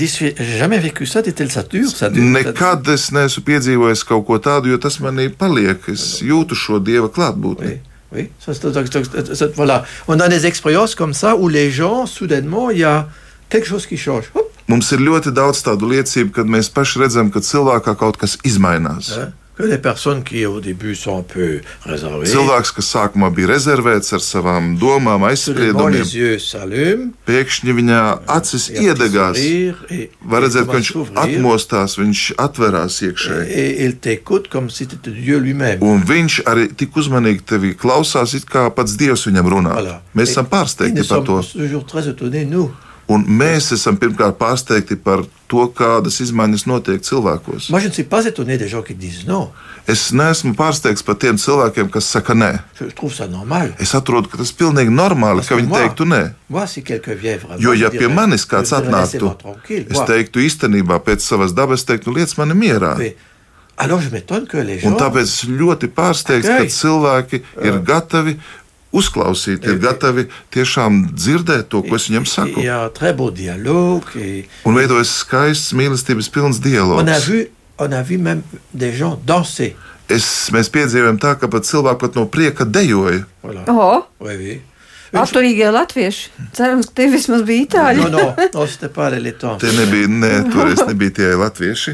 [2.33, 5.77] Nekad es neesmu piedzīvojis kaut ko tādu, jo tas manī paliek.
[5.89, 7.77] Es jūtu šo dieva klātbūtni.
[7.77, 7.79] Oui.
[8.11, 8.53] Oui, ça,
[9.55, 9.83] voilà.
[10.07, 13.07] On a des expériences comme ça où les gens, soudainement, il y a
[13.49, 14.31] quelque chose qui change.
[14.33, 18.33] Hop, Mums ir ļoti daudz tādu liecību, kad mēs paši redzam, ka cilvēkā kaut kas
[18.43, 19.13] izmainās.
[19.15, 23.47] hein, que les personnes qui au début sont un peu réservées, Cilvēks, kas sākumā bija
[23.49, 26.03] rezervēts ar savām domām, aizspriedumiem,
[27.27, 27.99] pēkšņi viņa
[28.37, 29.37] acis iedegās.
[30.21, 30.91] Var redzēt, ka viņš
[31.23, 33.47] atmostās, viņš atverās iekšēji.
[35.81, 39.73] Un viņš arī tik uzmanīgi tevi klausās, it kā pats Dievs viņam runā.
[40.13, 41.41] Mēs esam pārsteigti par to.
[43.07, 47.69] Un mēs esam pirmkārt pārsteigti par to, kādas izmaiņas notiek cilvēkos.
[48.09, 49.49] Pas étonné des gens qui disent non.
[49.87, 52.49] Es neesmu pārsteigts par tiem cilvēkiem, kas saka nē.
[53.79, 56.33] Es atrodu, ka tas ir pilnīgi normāli, Parce ka viņi moi- teiktu nē.
[56.49, 56.65] Moi.
[57.59, 59.35] Jo, ja pie manis kāds atnāktu,
[59.69, 62.97] es teiktu īstenībā pēc savas dabas, teiktu, nu, lietas mani mierā.
[62.97, 63.15] mais
[63.77, 64.91] alors, je m'étonne que les gens.
[64.91, 66.67] Un tāpēc es ļoti pārsteigts, ka Ok.
[66.69, 68.37] cilvēki ir gatavi
[68.95, 72.61] uzklausīt, ir gatavi tiešām dzirdēt to, ko es viņam Il saku.
[73.13, 74.15] beau dialogue.
[74.15, 77.27] Et Un veidojas skaists mīlestības pilns on, a dialogs.
[77.27, 77.43] vu,
[77.79, 78.41] on a vu même
[78.73, 79.75] des gens danser.
[80.09, 83.25] Es, mēs piedzīvojam tā, ka pat cilvēki pat no prieka dejoja.
[83.43, 83.65] Voilà.
[83.67, 84.61] O, Oui, oui.
[85.15, 86.29] Atturīgie latvieši.
[86.53, 88.07] Cerams, ka tie vismaz bija itāļi.
[88.51, 88.73] Pas
[89.13, 89.59] les Lettons.
[89.61, 91.93] Tie nebija, ne, toreiz nebija tie latvieši,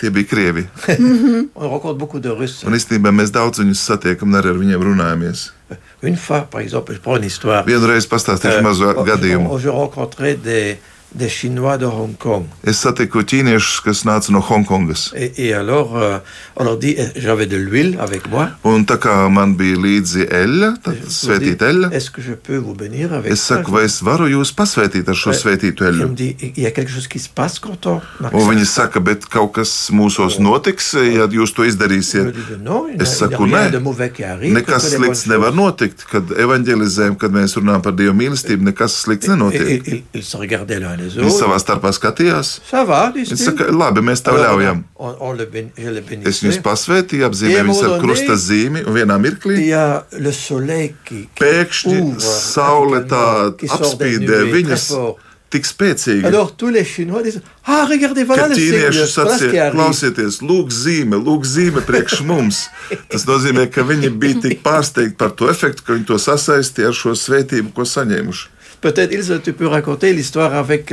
[0.00, 0.64] tie bija krievi.
[2.66, 5.46] Un īstenībā mēs daudz viņus satiekam un arī ar viņiem runājamies.
[6.06, 7.64] Une fois, par exemple, je prends une histoire.
[7.66, 9.58] Vienreiz pastāstīšu Euh, mazu oh, gadījumu.
[9.58, 10.78] Je rencontrais des, des
[11.28, 12.44] Chinois de Hong Kong.
[12.66, 15.12] Es satiku ķīniešus, kas nāca no Hongkongas.
[15.14, 16.18] Et, et alors, euh,
[16.56, 18.50] on leur dit, eh, j'avais de l'huile avec moi.
[18.64, 22.74] Un tā kā man bija līdzi eļļa, tad svētīta eļļa, Est-ce que je peux vous
[22.74, 25.40] bénir avec es saku, vai es varu jūs pasvētīt ar šo Ouais.
[25.40, 26.14] svētītu eļļu?
[26.14, 29.24] dit, il y a quelque chose qui se passe quand on Un viņi saka, bet
[29.26, 32.34] kaut kas mūsos notiks, ja jūs to izdarīsiet.
[33.00, 33.70] Es saku, nē,
[34.52, 40.04] nekas slikts nevar notikt, kad evanģelizējam, kad mēs runājam par Dieva mīlestību, nekas slikts nenotiek.
[40.96, 42.52] L'un les Viņi savā starpā skatījās.
[42.72, 43.44] Va, Viņi disent-ils.
[43.44, 44.82] saka, labi, mēs tev ļaujam.
[46.00, 46.62] Es bénissais.
[46.64, 49.60] pasvētīju, apzīmēju viņus ar krusta zīmi, un vienā mirklī
[51.38, 54.90] pēkšņi saule tā apspīdē viņas
[55.50, 56.26] tik spēcīgi.
[56.26, 56.52] Alors
[57.22, 62.66] disent Ah, regardez, voilà Ka ķīnieši sacīja, klausieties, lūk, zīme, lūk, zīme priekš mums.
[63.10, 66.98] Tas nozīmē, ka viņi bija tik pārsteigti par to efektu, ka viņi to sasaistīja ar
[66.98, 68.52] šo svētību, ko saņēmuši.
[68.80, 70.86] Peut-être, Ilse, tu peux raconter l'histoire avec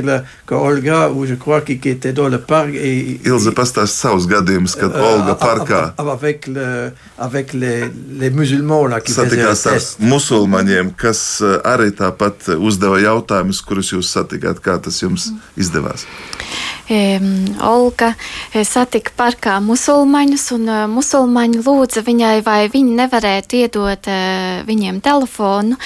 [0.46, 3.20] que Olga, ou je crois, qui, qui était dans le parc et.
[3.24, 7.84] Ilze pastāst savus gadījumus, kad euh, Olga a- a- parkā a- Avec, le, avec les,
[8.18, 9.66] les musulmans là, qui faisaient un satikās
[10.00, 16.06] ar musulmaņiem, kas eh, arī tāpat uzdeva jautājumus, kurus jūs satikāt, kā tas jums izdevās.
[16.06, 18.10] Em, Olga
[18.52, 25.00] eh, satika parkā musulmaņus, un eh, musulmaņi lūdza viņai, vai viņi nevarētu iedot eh, viņiem
[25.04, 25.78] telefonu,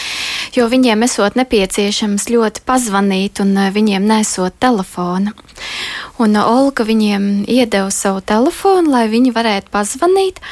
[0.57, 5.37] jo viņiem esot nepieciešams ļoti pazvanīt, un viņiem nesot telefona.
[6.19, 10.43] Un Olga viņiem iedeva savu telefonu, lai viņi varētu pazvanīt.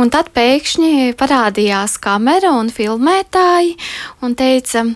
[0.00, 3.74] Un tad pēkšņi parādījās kamera un filmētāji
[4.24, 4.86] un teica,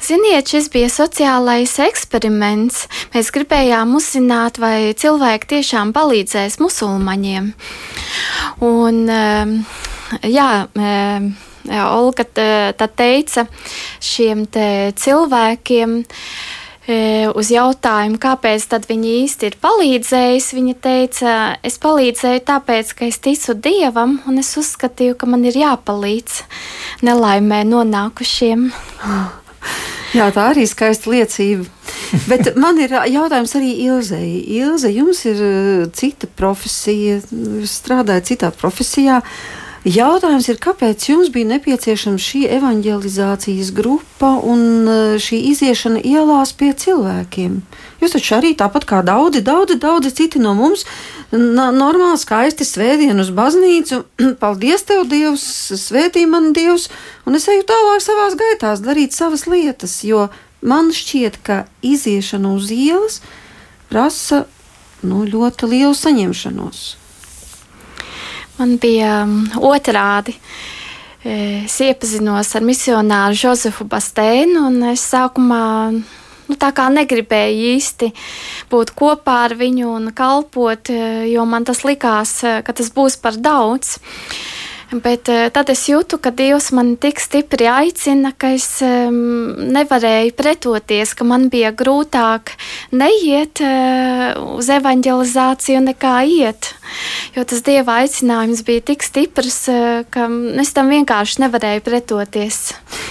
[0.00, 2.86] ziniet, šis bija sociālais eksperiments.
[3.12, 7.50] Mēs gribējām uzzināt, vai cilvēki tiešām palīdzēs musulmaņiem.
[8.64, 9.58] Un, um,
[10.24, 11.28] jā, um,
[11.66, 12.24] Olga
[12.78, 13.46] tad teica
[14.00, 21.32] šiem te cilvēkiem, e, uz jautājumu, kāpēc viņi īsti ir palīdzējis, viņa teica,
[21.66, 26.42] es palīdzēju tāpēc, ka es ticu Dievam, un es uzskatīju, ka man ir jāpalīdz
[27.06, 28.70] nelaimē nonākušiem.
[30.14, 31.66] Jā, tā arī skaista liecība.
[32.30, 34.38] Bet man ir jautājums arī Ilzei.
[34.60, 37.18] Ilze, jums ir uh, cita profesija,
[37.66, 39.20] strādājat citā profesijā.
[39.86, 46.72] Jautājums ir, kāpēc jums bija nepieciešama šī evanģelizācijas grupa un uh, šī iziešana ielās pie
[46.74, 47.60] cilvēkiem?
[48.02, 50.82] Jūs taču arī tāpat kā daudzi, daudzi, daudzi citi no mums,
[51.30, 54.00] normāli skaisti svētdienu uz baznīcu.
[54.42, 55.46] Paldies, tev, Dievs,
[55.78, 56.90] svētī man Dievs,
[57.22, 60.26] un es eju tālāk savās gaitās darīt savas lietas, jo
[60.66, 63.22] man šķiet, ka iziešana uz ielas
[63.86, 64.48] prasa
[65.06, 66.86] nu, ļoti lielu saņemšanos.
[68.56, 70.36] Man bija um, otrādi.
[70.36, 75.64] E, Es iepazinos ar misionāru Josefu Bastēnu, un es sākumā
[76.46, 78.12] nu, tā kā negribēju īsti
[78.70, 83.18] būt kopā ar viņu un kalpot, e, jo man tas likās, e, ka tas būs
[83.22, 83.96] par daudz.
[84.86, 90.34] Bet uh, tad es jūtu, ka Dievs man tik stipri aicina, ka es um, nevarēju
[90.38, 92.52] pretoties, ka man bija grūtāk
[92.94, 96.70] neiet uh, uz evanģelizāciju nekā iet.
[97.34, 100.28] Jo tas Dieva aicinājums bija tik stiprs, uh, ka
[100.62, 102.60] es tam vienkārši nevarēju pretoties.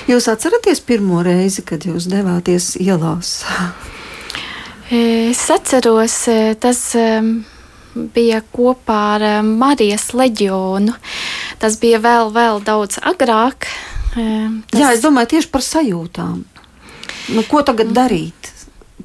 [0.08, 3.42] Jūs atceraties pirmo reizi, kad jūs devāties ielās?
[4.96, 6.22] Es atceros,
[6.62, 6.82] tas
[7.96, 10.96] bija kopā ar Marijas leģionu.
[11.62, 13.70] Tas bija vēl, vēl daudz agrāk.
[14.16, 14.80] Tas...
[14.80, 16.44] Jā, es domāju tieši par sajūtām.
[17.36, 18.52] Nu, ko tagad darīt?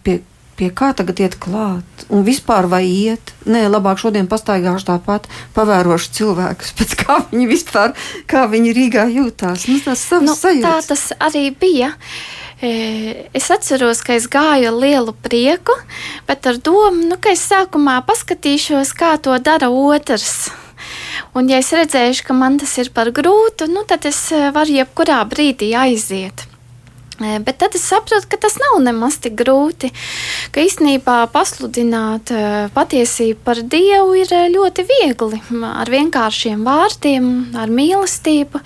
[0.05, 0.21] Pie,
[0.59, 2.05] pie kā tagad iet klāt?
[2.11, 3.33] Un vispār vai iet?
[3.49, 7.97] Nē, labāk šodien pastaigāšu tāpat, pavērošu cilvēkus, pēc kā viņi vispār,
[8.31, 9.67] kā viņi Rīgā jūtās.
[9.71, 11.95] Nu, tas nu, tā tas arī bija.
[11.95, 15.73] Uh, Es atceros, ka es gāju ar lielu prieku,
[16.29, 20.51] bet ar domu, nu, ka es sākumā paskatīšos, kā to dara otrs.
[21.33, 24.21] Un, ja es redzēšu, ka man tas ir par grūtu, nu, tad es
[24.53, 26.45] varu jebkurā brīdī aiziet.
[27.21, 29.91] Bet tad es saprotu, ka tas nav nemaz tik grūti.
[30.53, 32.33] Ka īstenībā pasludināt
[32.73, 35.41] patiesību par Dievu ir ļoti viegli.
[35.69, 37.29] Ar vienkāršiem vārdiem,
[37.61, 38.65] ar mīlestību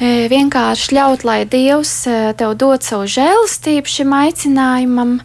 [0.00, 2.04] vienkārši ļaut, lai Dievs
[2.38, 5.20] tev dod savu žēlastību šim aicinājumam.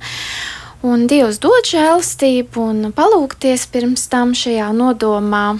[0.85, 5.59] Un Dievs dod žēlastību un palūkties pirms tam šajā nodomā.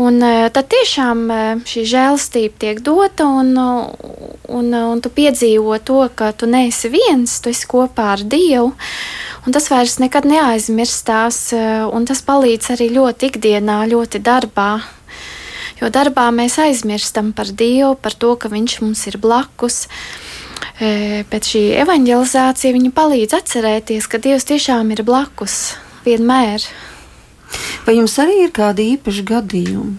[0.00, 0.20] Un
[0.52, 1.26] tad tiešām
[1.68, 7.52] šī žēlastība tiek dota, un, un, un tu piedzīvo to, ka tu neesi viens, tu
[7.52, 8.72] esi kopā ar Dievu.
[9.46, 11.50] Un tas vairs nekad neaizmirstās,
[11.92, 14.70] un tas palīdz arī ļoti ikdienā, ļoti darbā.
[15.80, 19.86] Jo darbā mēs aizmirstam par Dievu, par to, ka Viņš mums ir blakus.
[20.80, 26.64] E, bet šī evanģelizācija palīdz atcerēties, ka Dievs tiešām ir blakus vienmēr.
[27.86, 29.96] Vai jums arī ir kādi īpaši gadījumi?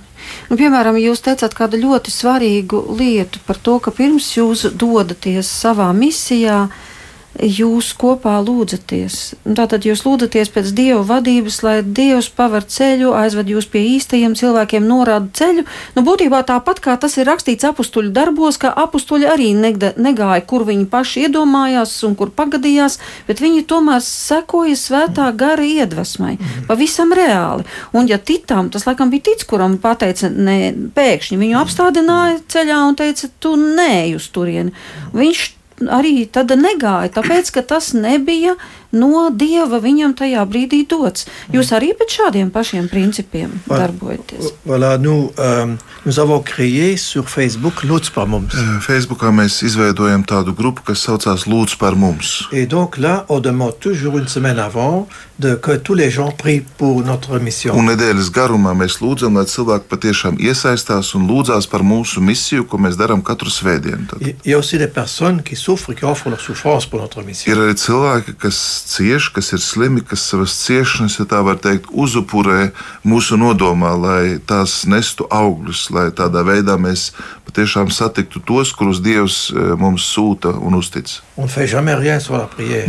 [0.51, 5.89] Nu, piemēram, jūs teicāt kādu ļoti svarīgu lietu par to, ka pirms jūs dodaties savā
[5.97, 6.90] misijā, uh,
[7.39, 9.17] jūs kopā lūdzaties.
[9.55, 14.87] Tātad jūs lūdzaties pēc Dieva vadības, lai Dievs paver ceļu, aizved jūs pie īstajiem cilvēkiem,
[14.87, 15.63] norāda ceļu.
[15.95, 20.89] Nu, būtībā tāpat kā tas ir rakstīts apstuļu darbos, ka apstuļi arī negāja, kur viņi
[20.91, 26.35] paši iedomājās un kur pagadījās, bet viņi tomēr sekoja svētā gara iedvesmai.
[26.67, 27.65] Pavisam reāli.
[27.95, 32.99] Un ja titām, tas laikam bija tic, kuram pateica, ne, pēkšņi viņu apstādināja ceļā un
[32.99, 34.75] teica, tu nē uz turieni.
[35.15, 35.47] Viņš
[35.89, 36.25] arī
[36.59, 38.57] negāja, tāpēc ka tas nebija
[38.91, 41.27] no dieva viņam tajā brīdī dots.
[41.53, 44.53] Jūs arī pēc šādiem pašiem principiem darbojaties.
[44.65, 48.55] Voilà, nous, um, nous avons créé sur Facebook Lūdz par mums.
[48.85, 52.47] Facebookā mēs izveidojam tādu grupu, kas saucās Lūdz par mums.
[52.51, 55.07] Et donc là, on demande toujours une semaine avant
[55.39, 57.75] de, que tous les gens prient pour notre mission.
[57.77, 62.79] Un nedēļas garumā mēs lūdzam, lai cilvēki patiešām iesaistās un lūdzās par mūsu misiju, ko
[62.81, 64.07] mēs darām katru svētdienu.
[64.11, 64.21] Tad.
[64.21, 67.51] Il y a aussi des personnes qui souffrent, qui offrent leur souffrance pour notre mission.
[67.51, 71.91] Ir arī cilvēki, kas cieš, kas ir slimi, kas savas ciešanas, ja tā var teikt,
[71.91, 72.71] uzupurē
[73.07, 77.11] mūsu nodomā, lai tās nestu augļus, lai tādā veidā mēs
[77.51, 81.11] patiešām satiktu tos, kurus Dievs eh, mums sūta un uztic.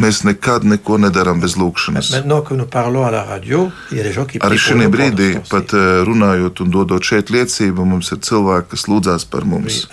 [0.03, 2.13] Mēs nekad neko nedarām bez lūgšanas.
[4.47, 9.27] Arī šī brīdī, pat eh, runājot un dodot šeit liecību, mums ir cilvēki, kas lūdzās
[9.33, 9.87] par mums.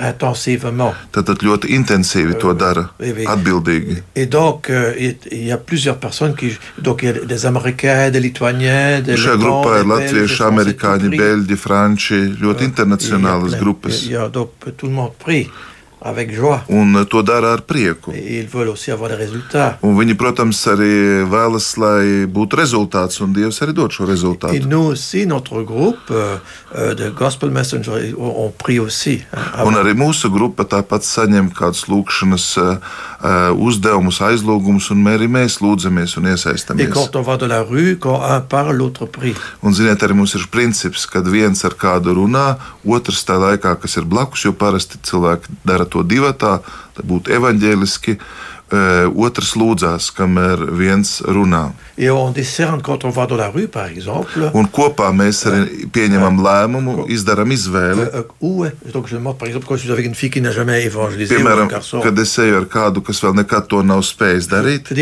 [1.15, 4.03] Tātad ļoti intensīvi to euh, dara, atbildīgi.
[9.17, 14.03] Šajā grupā ir latvieši, amerikāņi, beļģi, franči, ļoti internacionālas grupas.
[14.77, 15.47] tout le monde prie.
[16.01, 16.63] Avec joie.
[16.69, 18.13] Un to dara ar prieku.
[19.81, 20.93] Un viņi, protams, arī
[21.27, 24.55] vēlas, lai būtu rezultāts, un Dievs arī dod šo rezultātu.
[24.55, 26.37] Et nous aussi, notre groupe euh,
[26.75, 29.23] euh de Gospel Messenger, on prie aussi.
[29.65, 36.17] Un arī mūsu grupa tāpat saņem kādus lūkšanas uh, uzdevumus, aizlūgumus, un arī mēs lūdzamies
[36.17, 36.87] un iesaistamies.
[36.87, 39.35] Et quand on va de la rue, quand un parle, l'autre prie.
[39.63, 42.57] Un ziniet, arī mums ir princips, kad viens ar kādu runā,
[42.87, 46.59] otrs tā laikā, kas ir blakus, jo parasti cilvēki dara to divatā,
[46.97, 48.19] tad būtu evaņģēliski.
[48.69, 51.71] Uh, otrs lūdzās, kamēr viens runā.
[54.53, 58.05] Un kopā mēs arī pieņemam lēmumu, izdarām izvēli.
[61.33, 61.73] Piemēram,
[62.05, 64.93] kad es eju ar kādu, kas vēl nekad to nav spējis darīt,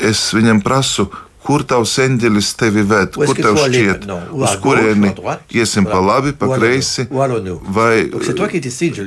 [0.00, 1.10] es viņam prasu,
[1.48, 4.02] kur tavs eņģelis tevi ved, est-ce kur tev šķiet?
[4.08, 8.10] Ou à uz kurieni ou iesim pa labi, pa Ou kreisi, ou vai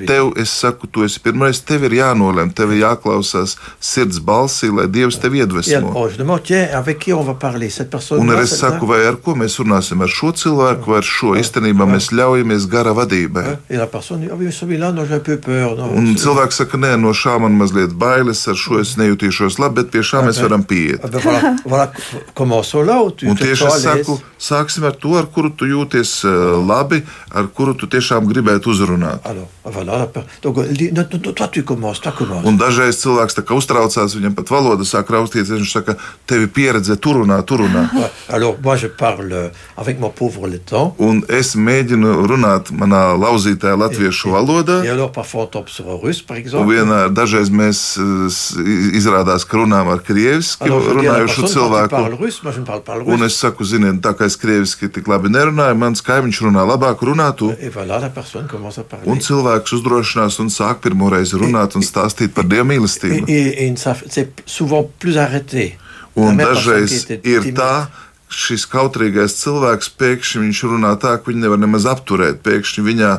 [0.09, 4.87] tev, es saku, tu esi pirmais, tev ir jānolem, tev ir jāklausās sirds balsī, lai
[4.89, 5.93] Dievs tevi iedvesmo.
[8.17, 11.35] Un arī es saku, vai ar ko mēs runāsim, ar šo cilvēku vai ar šo.
[11.41, 13.45] Īstenībā mēs ļaujamies gara vadībai.
[13.51, 13.57] Ah
[16.01, 19.93] un cilvēks saka, nē, no šā man mazliet bailes, ar šo es nejūtīšos labi, bet
[19.93, 21.05] pie šā mēs varam pieiet.
[22.33, 25.15] Ah ben voilà, voilà, commençons là où tu Un tieši es saku, sāksim ar to,
[25.17, 26.23] ar kuru tu jūties
[26.67, 27.03] labi,
[27.33, 29.19] ar kuru tu tiešām gribētu uzrunāt.
[29.25, 30.07] Alors, voilà,
[30.41, 32.45] donc non, non, toi tu commences, toi commences.
[32.45, 35.51] Un dažreiz cilvēks tā uztraucās, viņam pat valoda sāk raustīties.
[35.61, 37.89] Viņš saka, tev ir pieredze, tur runā, tur runā.
[38.29, 40.93] Alors, moi, je parle avec mon pauvre letton.
[40.99, 44.83] Un es mēģinu runāt manā lauzītajā latviešu valodā.
[44.85, 46.73] Et alors, parfois, on tombe sur un russe, par Un exemple.
[46.73, 47.99] vienā dažreiz mēs
[48.97, 52.20] izrādās, ka runājam ar krieviski Alors, runājušu cilvēku.
[52.21, 53.25] Russe, moi, je ne parle pas le Un russe.
[53.25, 57.29] es saku, ziniet, tā kā es krieviski tik labi nerunāju, mans kaimiņš runā labāk, runā
[57.35, 57.49] tu.
[57.59, 59.07] Et voilà, la personne commence à parler.
[59.11, 63.77] Un cilvēks uzdrošinās un sāk pirmo reizi runāt un stāstīt par Dieva Et, et- et
[64.09, 65.75] c'est souvent plus arrêté.
[66.15, 67.87] Un dažreiz ir tā,
[68.29, 72.39] šis kautrīgais cilvēks pēkšņi viņš runā tā, ka viņu nevar nemaz apturēt.
[72.43, 73.11] Pēkšņi viņā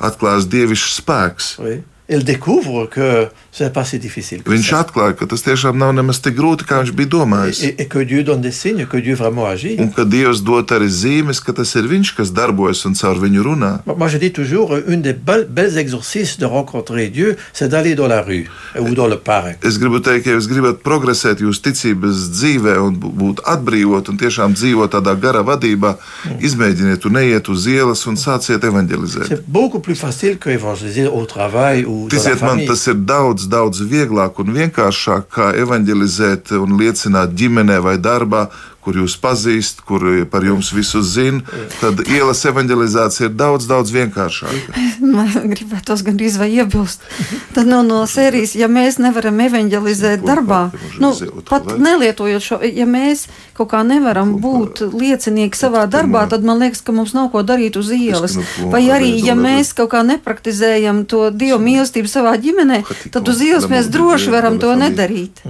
[0.00, 1.46] atklās dievišķs spēks.
[1.58, 1.82] Oui.
[2.10, 4.42] Elle découvre que ce n'est pas si difficile.
[4.42, 7.60] Viņš atklāja, ka tas tiešām nav nemaz tik grūti, kā viņš bija domājis.
[7.68, 9.78] Et, et que Dieu donne des signes, que Dieu vraiment agit.
[9.78, 13.44] Un ka Dievs dod arī zīmes, ka tas ir Viņš, kas darbojas un caur viņu
[13.46, 13.70] runā.
[13.86, 18.08] Moi, je dis toujours, une des belles, belles exercices de rencontrer Dieu, c'est d'aller dans
[18.08, 19.64] la rue ou dans le parc.
[19.66, 24.54] Es gribu teikt, ka jūs gribat progresēt jūsu ticības dzīvē un būt atbrīvot un tiešām
[24.58, 25.96] dzīvot tādā garā vadībā,
[26.42, 29.30] izmēģiniet un neiet uz ielas un sāciet evanģelizēt.
[29.30, 33.82] C'est beaucoup plus facile que évangéliser au travail ou Ticiet man, tas ir daudz, daudz
[33.84, 38.46] vieglāk un vienkāršāk, kā evanģelizēt un liecināt ģimenē vai darbā,
[38.80, 41.42] kur jūs pazīstat, kur par jums visu zina.
[41.80, 44.72] Tad ielas evanģelizācija ir daudz, daudz vienkāršāka.
[45.14, 47.04] Man gribētos gandrīz vai iebilst.
[47.54, 50.60] Tad no, no sērijas, ja mēs nevaram evanģelizēt Ko darbā,
[51.02, 51.12] nu,
[51.48, 51.76] pat vai?
[51.82, 53.26] nelietojot šo, ja mēs
[53.56, 57.76] kaut kā nevaram būt liecinieki savā darbā, tad man liekas, ka mums nav ko darīt
[57.76, 58.38] uz ielas.
[58.38, 62.80] nu, Vai arī, ja mēs kaut kā nepraktizējam to dievu mīlestību savā ģimenē,
[63.12, 65.44] tad uz ielas mēs droši varam to nedarīt.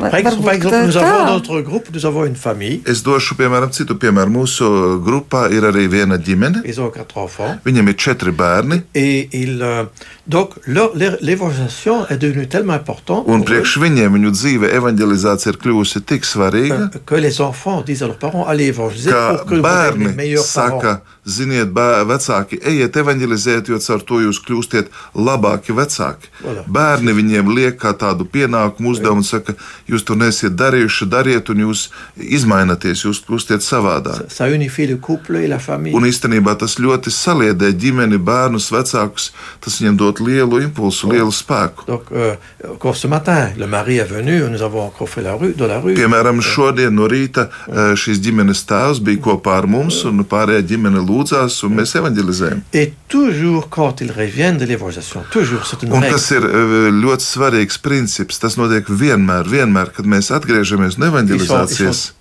[0.00, 1.32] Vai- exemple, par varbūt exemple, tā- nous avons tā.
[1.32, 4.30] notre groupe, nous avons une famille, Es došu, piemēram, citu piemēru.
[4.30, 4.64] Mūsu
[5.04, 6.62] grupā ir arī viena ģimene.
[6.64, 7.58] ils ont quatre enfants.
[7.64, 9.84] Viņam ir četri bērni, Et ils, euh,
[10.26, 16.26] donc, l'évangélisation est devenue tellement importante un priekš viņiem viņu dzīve evanģelizācija ir kļuvusi tik
[16.26, 20.46] svarīga, que les enfants disent à leurs parents allez évangéliser pour que vous bērni meilleurs
[20.54, 20.80] parents.
[20.80, 26.30] saka, ziniet, bē, vecāki, ejiet evanģelizēt, jo caur to jūs kļūstiet labāki vecāki.
[26.42, 26.64] Voilà.
[26.66, 29.56] Bērni viņiem liek kā tādu pienākumu uzdevumu, un saka,
[29.88, 34.28] jūs to nesiet darījuši, dariet, un jūs izmainaties, jūs kļūstiet savādāk.
[34.28, 35.96] Ça unifie le couple et la famille.
[35.96, 39.32] Un īstenībā tas ļoti saliedē ģimeni, bērnus, vecākus.
[39.60, 41.84] Tas viņiem dod lielu impulsu, lielu spēku.
[41.86, 42.36] Donc, euh,
[42.94, 45.94] ce matin, le mari est venu, nous avons encore fait la rue, dans la rue.
[45.94, 51.02] Piemēram, šodien no rīta eh, šīs ģimenes tēvs bija kopā ar mums, un pārējā ģimene
[51.04, 52.62] lūdzās, un mēs evanģelizējam.
[52.72, 56.14] Et toujours, quand ils reviennent de l'évangélisation, toujours, c'est une Un règle.
[56.14, 62.12] kas ir eh, ļoti svarīgs princips, tas notiek vienmēr, vienmēr, kad mēs atgriežamies no evanģelizācijas.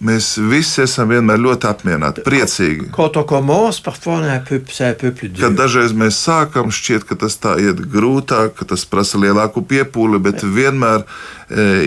[0.00, 2.90] Mēs visi esam vienmēr ļoti apmierināti, priecīgi.
[2.90, 2.90] Un
[4.10, 5.40] un.
[5.40, 10.18] Kad dažreiz mēs sākam, šķiet, ka tas tā iet grūtāk, ka tas prasa lielāku piepūli,
[10.22, 11.06] bet vienmēr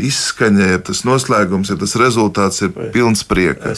[0.03, 3.72] izskaņa ir tas noslēgums, ir tas rezultāts, ir pilns prieka.
[3.72, 3.78] Euh,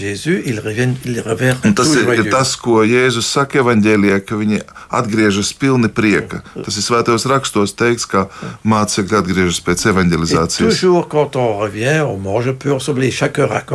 [0.00, 0.40] Jésus.
[0.64, 4.60] Reviennent, ils reviennent Un tas ir, ir tas, ko Jēzus saka evanģēlijā, ka viņi
[4.94, 6.40] atgriežas pilni prieka.
[6.54, 8.26] Tas ir svētajos rakstos teikts, ka
[8.64, 10.80] mācekļi atgriežas pēc evanģelizācijas.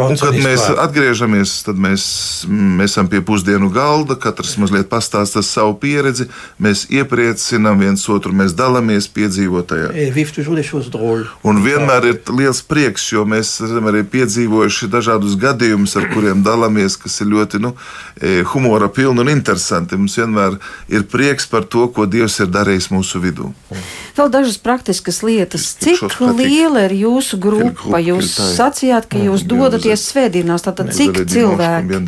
[0.09, 2.05] un kad mēs atgriežamies, tad mēs,
[2.49, 6.29] mēs esam pie pusdienu galda, katrs mazliet pastāsta savu pieredzi,
[6.61, 9.93] mēs iepriecinām viens otru, mēs dalāmies piedzīvotajā.
[10.79, 11.27] Choses drôles.
[11.43, 16.95] Un vienmēr ir liels prieks, jo mēs esam arī piedzīvojuši dažādus gadījumus, ar kuriem dalāmies,
[16.99, 17.73] kas ir ļoti nu,
[18.15, 19.99] e, humora pilni un interesanti.
[19.99, 20.55] Mums vienmēr
[20.87, 23.51] ir prieks par to, ko Dievs ir darījis mūsu vidū.
[24.15, 25.73] Vēl dažas praktiskas lietas.
[25.83, 27.99] Cik liela ir jūsu grupa?
[27.99, 30.63] Jūs sacījāt, ka jūs dodaties svētdienās.
[30.63, 32.03] Tātad cik cilvēki?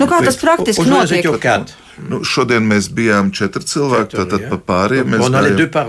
[0.00, 1.86] Nu, kā tas praktiski notiek?
[2.08, 4.52] Nu, šodien mēs bijām četri cilvēki, Četri, tātad jā.
[4.54, 5.08] pa pāriem.
[5.10, 5.24] Mēs,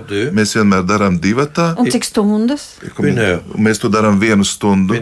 [0.09, 0.31] deux.
[0.33, 1.71] mēs vienmēr darām divatā.
[1.79, 2.71] Un cik stundas?
[3.55, 4.97] Mēs to darām vienu stundu stunda.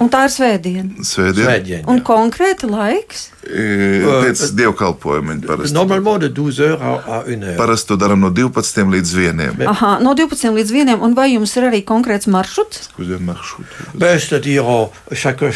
[0.00, 1.04] Un tā ir svētdiena.
[1.04, 1.46] svētdien.
[1.46, 2.04] Svētdien, Un jā.
[2.06, 3.30] konkrēti laiks.
[3.46, 5.76] E, Pēc dievkalpojuma viņi parasti.
[6.18, 7.56] De 12 heures à, à 1 heure.
[7.58, 9.66] Parasti to darām no 12 līdz 1.
[9.70, 10.94] Aha, no 12 līdz 1.
[11.06, 12.90] Un vai jums ir arī konkrēts maršruts?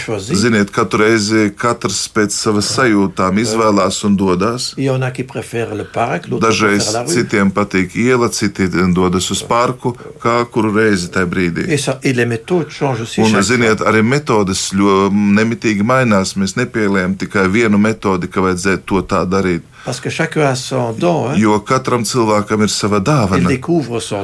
[0.01, 0.37] Choisit.
[0.39, 4.73] Ziniet, katru reizi katrs pēc savas sajūtām izvēlās un dodas.
[4.79, 9.43] Il y en a qui préfèrent le parc, Dažreiz citiem patīk iela, citi dodas uz
[9.47, 11.67] parku, kā kuru reizi tajā brīdī.
[13.25, 16.35] Un, ziniet, arī metodes ļoti nemitīgi mainās.
[16.41, 19.67] Mēs nepieliekam tikai vienu metodi, ka vajadzētu to tā darīt.
[19.85, 21.31] Parce que chacun a son don.
[21.31, 21.41] Hein?
[21.41, 23.49] Jo katram cilvēkam ir sava dāvana.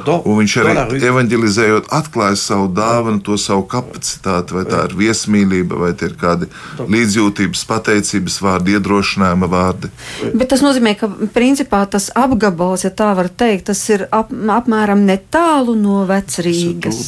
[0.04, 5.78] don Un viņš arī evanģelizējot, atklāja savu dāvanu, to savu kapacitāti, vai tā ir viesmīlība,
[5.80, 6.48] vai tie ir kādi
[6.92, 9.90] līdzjūtības, pateicības vārdi, iedrošinājuma vārdi.
[10.36, 15.06] Bet tas nozīmē, ka principā tas apgabals, ja tā var teikt, tas ir ap, apmēram
[15.08, 17.00] netālu no vecrīgas.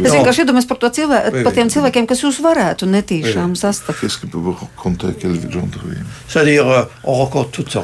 [0.00, 4.00] Es vienkārši iedomājos par, Oui, par tiem cilvēkiem, kas jūs varētu netīšām sastapt.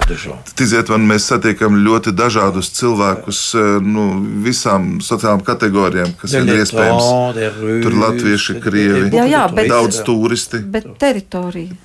[0.08, 0.52] De gens.
[0.56, 4.04] Ticiet man, mēs satiekam ļoti dažādus cilvēkus eh, no
[4.44, 7.08] visām sociālām kategorijām, kas Des ir iespējams.
[7.08, 10.60] Russes, Tur latvieši, krievi, Jā, jā, de bet- Daudz turisti.
[10.64, 11.76] Bet teritorija.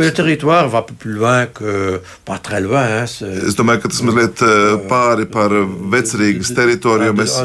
[0.00, 2.00] Le territoire va plus loin que.
[2.24, 2.84] pas très loin.
[3.00, 3.06] Hein,
[3.46, 5.50] Es domāju, ka tas mazliet eh, pāri par
[5.94, 7.14] vecrīgas teritoriju.
[7.16, 7.36] Mēs,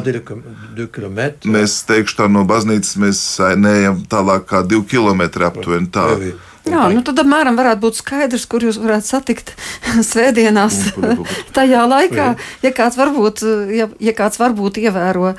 [1.45, 3.21] mēs teikšu, tā no baznīcas mēs
[3.57, 5.87] neejam tālāk kā divi kilometri aptuveni.
[5.91, 6.07] Tā.
[6.17, 6.54] Oui, oui.
[6.65, 9.53] Jā, nu tad apmēram varētu būt skaidrs, kur jūs varētu satikt
[10.09, 10.81] svētdienās.
[10.97, 11.39] Varbūt.
[11.57, 12.33] Tajā laikā,
[12.65, 13.45] ja kāds varbūt,
[13.75, 15.35] ja, ja kāds varbūt ievēro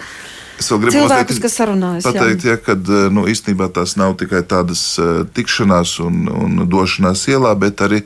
[0.56, 2.06] Es vēl gribu cilvēkus, kas sarunājas.
[2.06, 2.12] jā.
[2.16, 2.76] pateikt, ja, ka
[3.12, 8.02] nu, īstenībā tās nav tikai tādas uh, tikšanās un, un došanās ielā, bet arī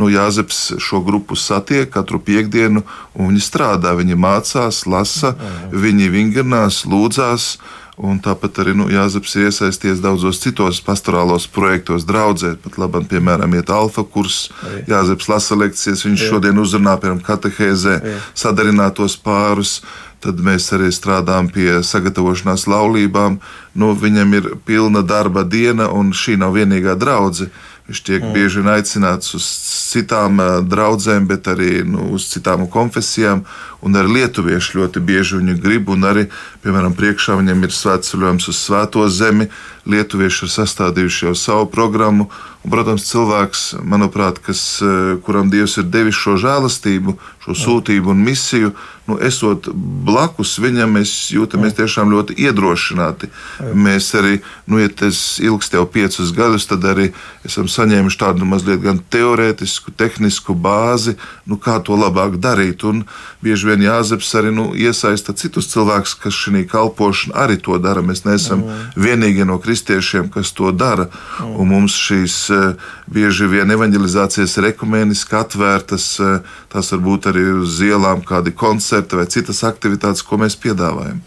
[0.00, 2.84] nu, Jāzeps šo grupu satiek katru piekdienu,
[3.16, 5.32] un viņi strādā, viņi mācās, lasa,
[5.72, 7.54] viņi vingrinās, lūdzās.
[7.94, 12.56] Un tāpat arī nu, Jāzeps ir iesaisties daudzos citos pastorālos projektos, draudzē.
[12.64, 14.48] Pat labi, piemēram, iet alfa kurs,
[14.90, 18.00] Jāzeps lasa lekcijas, viņš šodien uzrunā, piemēram, katehēzē,
[18.34, 19.78] sadarinātos pārus.
[20.24, 23.36] Tad mēs arī strādājam pie sagatavošanās laulībām.
[23.78, 27.52] Nu, viņam ir pilna darba diena, un šī nav vienīgā draudzene.
[27.84, 28.32] Viņš tiek mm.
[28.32, 29.44] bieži vien aicināts uz
[29.92, 33.42] citām uh, draudzēm, bet arī nu, uz citām konfesijām.
[33.84, 35.90] Un arī lietuvieši ļoti bieži viņu grib.
[35.92, 36.24] Un arī,
[36.64, 39.50] piemēram, priekšā viņam ir svētceļojums uz Svēto zemi.
[39.84, 42.28] Lietuvieši ir sastādījuši jau savu programmu.
[42.64, 48.22] Un, protams, cilvēks, manuprāt, kas, uh, kuram Dievs ir devis šo žēlastību, šo sūtību un
[48.24, 48.70] misiju,
[49.04, 49.68] nu, esot
[50.06, 53.28] blakus viņam, mēs jūtamies tiešām ļoti iedrošināti.
[53.76, 54.38] Mēs arī,
[54.70, 57.10] nu, ja tas ilgs jau piecus gadus, tad arī
[57.44, 62.86] esam saņēmuši tādu mazliet gan teorētisku, tehnisku bāzi, nu, kā to labāk darīt.
[62.88, 63.04] Un
[63.44, 68.00] bieži vien Jāzeps arī nu, iesaista citus cilvēkus, kas šī kalpošana arī to dara.
[68.04, 68.64] Mēs neesam
[68.96, 71.08] vienīgie no kristiešiem, kas to dara.
[71.42, 76.38] Un mums šīs eh, bieži vien evanģelizācijas ir ekumēniski atvērtas, eh,
[76.70, 81.18] tās var būt arī uz ielām kādi koncerti vai citas aktivitātes, ko mēs piedāvājam.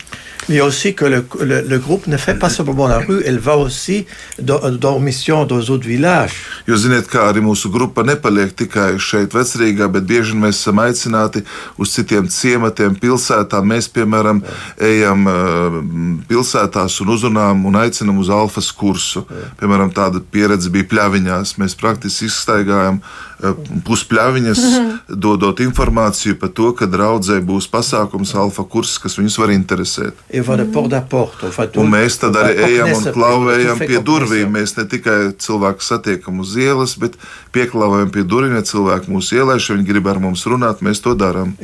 [0.50, 3.00] Mais il y a aussi que le, le, le groupe ne fait pas simplement la
[3.00, 4.06] rue, elle va aussi
[4.40, 6.32] dans, dans mission dans d'autres villages.
[6.68, 11.44] Jūs zināt, kā arī mūsu grupa nepaliek tikai šeit, vecrīgā, bet bieži mēs esam aicināti
[11.80, 13.68] uz citiem ciematiem, pilsētām.
[13.72, 14.42] Mēs, piemēram,
[14.84, 15.78] ejam uh,
[16.28, 19.24] pilsētās un uzrunājam un aicinam uz alfas kursu.
[19.60, 21.56] Piemēram, tāda pieredze bija pļaviņās.
[21.60, 23.56] Mēs praktiski izstaigājam uh,
[23.88, 24.64] puspļaviņas,
[25.08, 30.28] dodot informāciju par to, ka draudzē būs pasākums alfa kurs, kas viņus var interesēt.
[30.38, 31.44] Et va de porte à porte.
[31.44, 34.52] On va Un mēs tad arī ejam un klauvējam pie durvīm.
[34.54, 37.18] Mēs ne tikai cilvēku satiekam uz ielas, bet
[37.58, 38.54] pieklauvējam pie durvīm.
[38.60, 41.56] Ja cilvēki mūs ielaiž, ja viņi grib ar mums runāt, mēs to darām.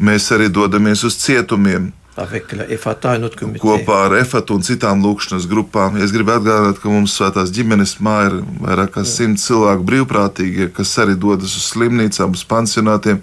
[0.00, 1.92] Mēs arī dodamies uz cietumiem
[3.62, 5.98] kopā ar EFAT un citām lūkšanas grupām.
[6.02, 10.96] Es gribu atgādināt, ka mums svētās ģimenes mājā ir vairāk kā simt cilvēku brīvprātīgie, kas
[10.98, 13.22] arī dodas uz slimnīcām, uz pansionātiem,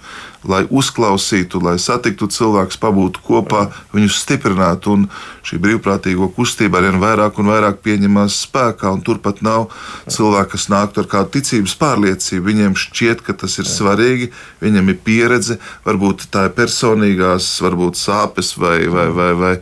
[0.50, 3.66] lai uzklausītu, lai satiktu cilvēkus, pabūtu kopā,
[3.96, 4.96] viņus stiprinātu.
[4.96, 5.08] Un
[5.46, 9.68] šī brīvprātīgo kustība arvien vairāk un vairāk pieņemās spēkā, un turpat nav
[10.12, 12.46] cilvēki, kas nāktu ar kādu ticības pārliecību.
[12.50, 14.32] Viņiem šķiet, ka tas ir svarīgi,
[14.64, 19.54] viņiem ir pieredze, varbūt tā ir personīgās, varbūt sāpes vai, vai, vai, vai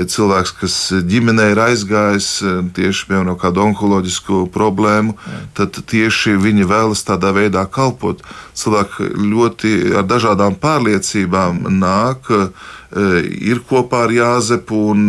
[0.00, 0.78] cilvēks, kas
[1.10, 2.30] ģimenē ir aizgājis
[2.76, 5.16] tieši piemēram, no kādu onkoloģisku problēmu,
[5.56, 8.22] tad tieši viņi vēlas tādā veidā kalpot.
[8.60, 12.28] Cilvēki ļoti ar dažādām pārliecībām nāk,
[13.52, 15.06] ir kopā ar Jāzepu un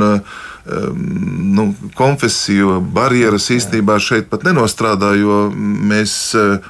[1.58, 1.64] nu,
[1.98, 6.14] konfesiju barjeras īstenībā šeit pat nenostrādā, jo mēs,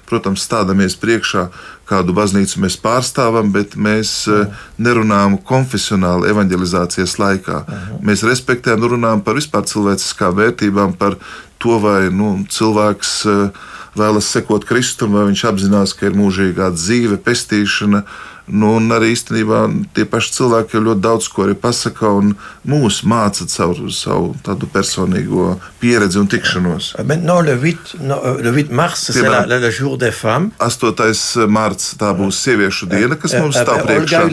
[0.07, 1.49] protams, stādamies priekšā
[1.91, 4.45] kādu baznīcu mēs pārstāvam, bet mēs uh,
[4.81, 7.63] nerunājam konfesionāli evanģelizācijas laikā.
[7.65, 7.99] -huh.
[8.07, 11.17] Mēs respektējam, runājam par vispār cilvēciskām vērtībām, par
[11.57, 13.49] to, vai nu, cilvēks uh,
[13.97, 18.05] vēlas sekot Kristum, vai viņš apzinās, ka ir mūžīgā dzīve, pestīšana.
[18.51, 19.59] Nu, un arī īstenībā
[19.95, 22.33] tie paši cilvēki jau ļoti daudz ko arī pasaka un
[22.67, 26.89] mūs māca caur savu tādu personīgo pieredzi un tikšanos.
[27.05, 30.49] Maintenant, le 8, no, le 8 mars, c'est la, la, le jour des femmes.
[30.59, 31.47] 8.
[31.47, 34.25] marts tā būs sieviešu diena, kas mums stāv priekšā.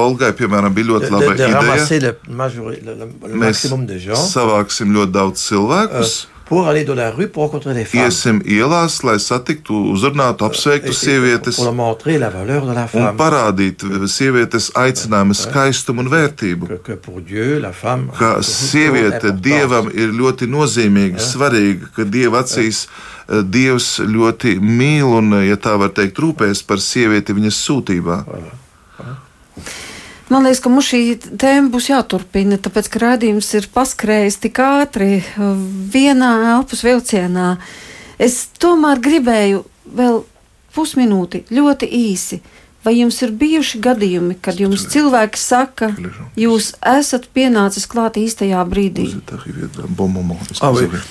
[0.00, 2.02] Olgai, piemēram, bija ļoti laba de, de ideja.
[2.08, 3.62] Le, major, le, le, le Mēs
[4.32, 6.20] savāksim ļoti daudz cilvēkus.
[6.24, 8.08] Uh, pour aller dans la rue pour rencontrer des femmes.
[8.10, 11.54] Iesim ielās, lai satiktu, uzrunātu, apsveiktu sievietes.
[11.54, 13.12] Pour montrer la valeur de la femme.
[13.12, 16.66] Un parādīt sievietes aicinājumu skaistumu un vērtību.
[16.72, 22.42] Que, que pour Dieu, la femme, ka sieviete Dievam ir ļoti nozīmīga, svarīga, ka Dieva
[22.42, 22.88] acīs
[23.30, 28.24] Dievs ļoti mīl un, ja tā var teikt, rūpēs par sievieti viņas sūtībā.
[28.26, 28.56] Voilà.
[30.30, 35.24] Man liekas, ka mums šī tēma būs jāturpina, tāpēc, ka rādījums ir paskrējis tik ātri
[35.36, 37.56] vienā elpas vilcienā.
[38.20, 39.64] Es tomēr gribēju
[39.98, 40.20] vēl
[40.76, 42.38] pusminūti, ļoti īsi.
[42.80, 45.90] Vai jums ir bijuši gadījumi, kad jums cilvēki saka,
[46.40, 49.10] jūs esat pienācis klāt īstajā brīdī?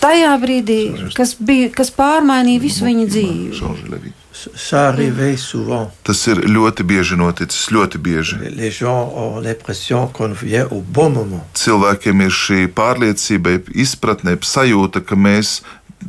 [0.01, 0.79] Tajā brīdī,
[1.13, 4.15] kas, bija, kas pārmainīja visu viņa dzīvi.
[4.55, 5.91] Ça arrive souvent.
[6.03, 8.37] Tas ir ļoti bieži noticis, ļoti bieži.
[8.55, 11.43] Les gens ont l'impression qu'on vient au bon moment.
[11.53, 15.59] Cilvēkiem ir šī pārliecība, izpratne, sajūta, ka mēs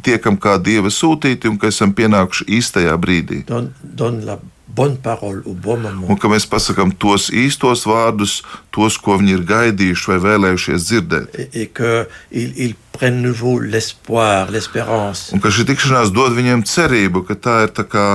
[0.07, 3.43] tiekam kā dieva sūtīti un ka esam pienākuši īstajā brīdī.
[3.49, 4.39] Don, don la
[4.81, 6.09] bonne parole au bon moment.
[6.09, 8.41] Un ka mēs pasakām tos īstos vārdus,
[8.75, 11.35] tos, ko viņi ir gaidījuši vai vēlējušies dzirdēt.
[11.35, 15.35] Et, et que il, il prenne nouveau l'espoir, l'espérance.
[15.37, 18.07] Un ka šī tikšanās dod viņiem cerību, ka tā ir tā kā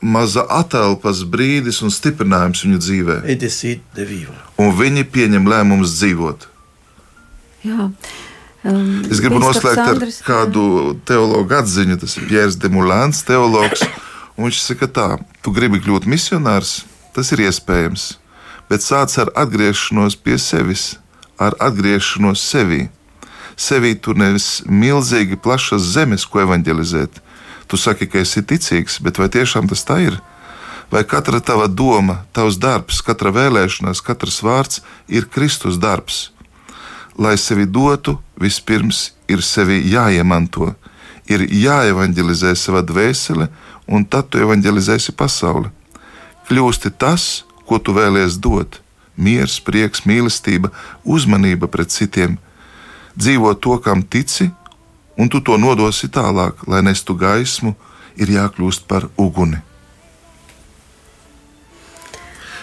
[0.00, 3.20] maza atelpas brīdis un stiprinājums viņu dzīvē.
[4.60, 6.48] Un viņi pieņem lēmumus dzīvot.
[7.68, 7.90] Jā.
[8.60, 10.62] Um, es gribu noslēgt ar kādu
[11.08, 11.96] teologu atziņu.
[12.02, 13.84] Tas ir Pjērs Demulāns, teologs.
[14.40, 15.08] Viņš saka, tā,
[15.44, 18.14] tu gribi kļūt misionārs, tas ir iespējams,
[18.72, 20.94] bet sāc ar atgriešanos pie sevis,
[21.36, 22.86] ar atgriešanos sevī.
[23.60, 27.20] Sevī tu nevis milzīgi plašas zemes, ko evanģelizēt.
[27.68, 30.16] Tu saki, ka esi ticīgs, bet vai tiešām tas tā ir?
[30.88, 36.30] Vai katra tava doma, tavs darbs, katra vēlēšanās, katrs vārds ir Kristus darbs?
[37.20, 40.72] Lai sevi dotu, vispirms ir sevi jāiemanto,
[41.28, 43.50] ir jāevanģelizē sava dvēsele
[43.90, 45.70] un tad tu evanģelizēsi pasauli.
[46.48, 48.80] Kļūsti tas, ko tu vēlies dot-
[49.24, 50.70] miers, prieks, mīlestība,
[51.04, 52.38] uzmanība pret citiem.
[53.18, 54.50] Dzīvo to, kam tici,
[55.18, 57.74] un tu to nodosi tālāk, lai nestu gaismu,
[58.16, 59.60] ir jākļūst par uguni.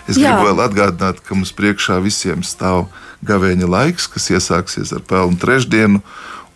[0.08, 0.32] Es Jā.
[0.32, 2.88] gribu vēl atgādināt, ka mums priekšā visiem stāv
[3.26, 6.02] gavēņa laiks, kas iesāksies ar pelnu trešdienu,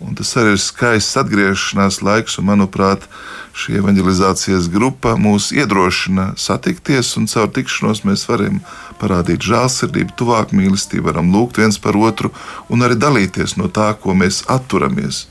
[0.02, 3.06] Un tas arī ir skaists atgriešanās laiks, un, manuprāt,
[3.58, 8.62] šī evanģelizācijas grupa mūs iedrošina satikties, un caur tikšanos mēs varam
[9.02, 12.32] parādīt žēlsirdību, tuvāk mīlestību, varam lūgt viens par otru
[12.70, 15.26] un arī dalīties no tā, ko mēs atturamies.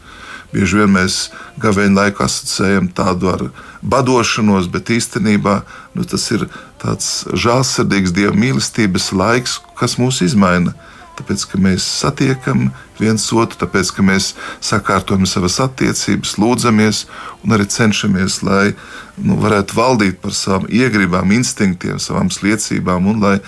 [0.50, 1.28] Bieži vien mēs
[1.62, 3.44] gavēņa laiku asociējam tādu ar
[3.86, 5.60] badošanos, bet īstenībā
[5.94, 6.48] nu, tas ir
[6.82, 10.74] tāds žēlsirdīgs dieva mīlestības laiks, kas mūs izmaina
[11.20, 14.32] tāpēc ka mēs satiekam viens otru, tāpēc ka mēs
[14.64, 17.04] sakārtojam savas attiecības, lūdzamies
[17.44, 18.72] un arī cenšamies, lai
[19.20, 23.38] nu, varētu valdīt par savām iegribām, instinktiem, savām liecībām un lai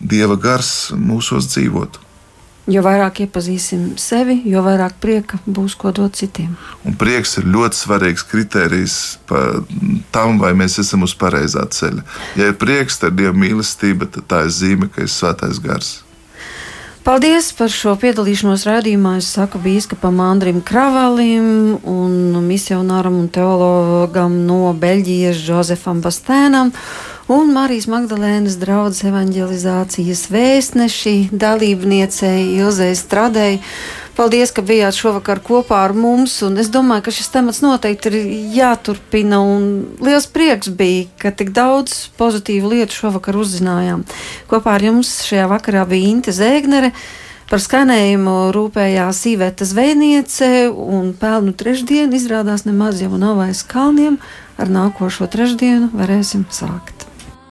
[0.00, 2.08] Dieva gars mūsos dzīvotu.
[2.68, 6.50] Jo vairāk iepazīsim sevi, jo vairāk prieka būs ko dot citiem.
[6.84, 8.96] Un prieks ir ļoti svarīgs kriterijs
[10.12, 12.04] tam, vai mēs esam uz pareizā ceļa.
[12.36, 15.94] Ja ir prieks, tad ir dieva mīlestība, tad tā ir zīme, ka ir svētais gars.
[17.04, 19.16] Paldies par šo piedalīšanos raidījumā.
[19.20, 26.72] Es saku bīskapam Andrim Kravalim un misionāram un teologam no Beļģijas Jozefam Bastēnam
[27.28, 33.58] un Marijas Magdalēnas draudzes evanģelizācijas vēstneši dalībniecei Ilzei Stradei.
[34.18, 36.40] Paldies, ka bijāt šovakar kopā ar mums.
[36.58, 38.16] Es domāju, ka šis temats noteikti ir
[38.56, 39.38] jāturpina.
[40.02, 44.02] Liels prieks bija, ka tik daudz pozitīvu lietu šovakar uzzinājām.
[44.50, 46.90] Kopā ar jums šajā vakarā bija Inte Zēgnere.
[47.48, 54.18] Par skanējumu rūpējās Īveta Zvejniece, un pelnu trešdienu izrādās nemaz jau nav aiz kalniem.
[54.58, 56.97] Ar nākošo trešdienu varēsim sākt.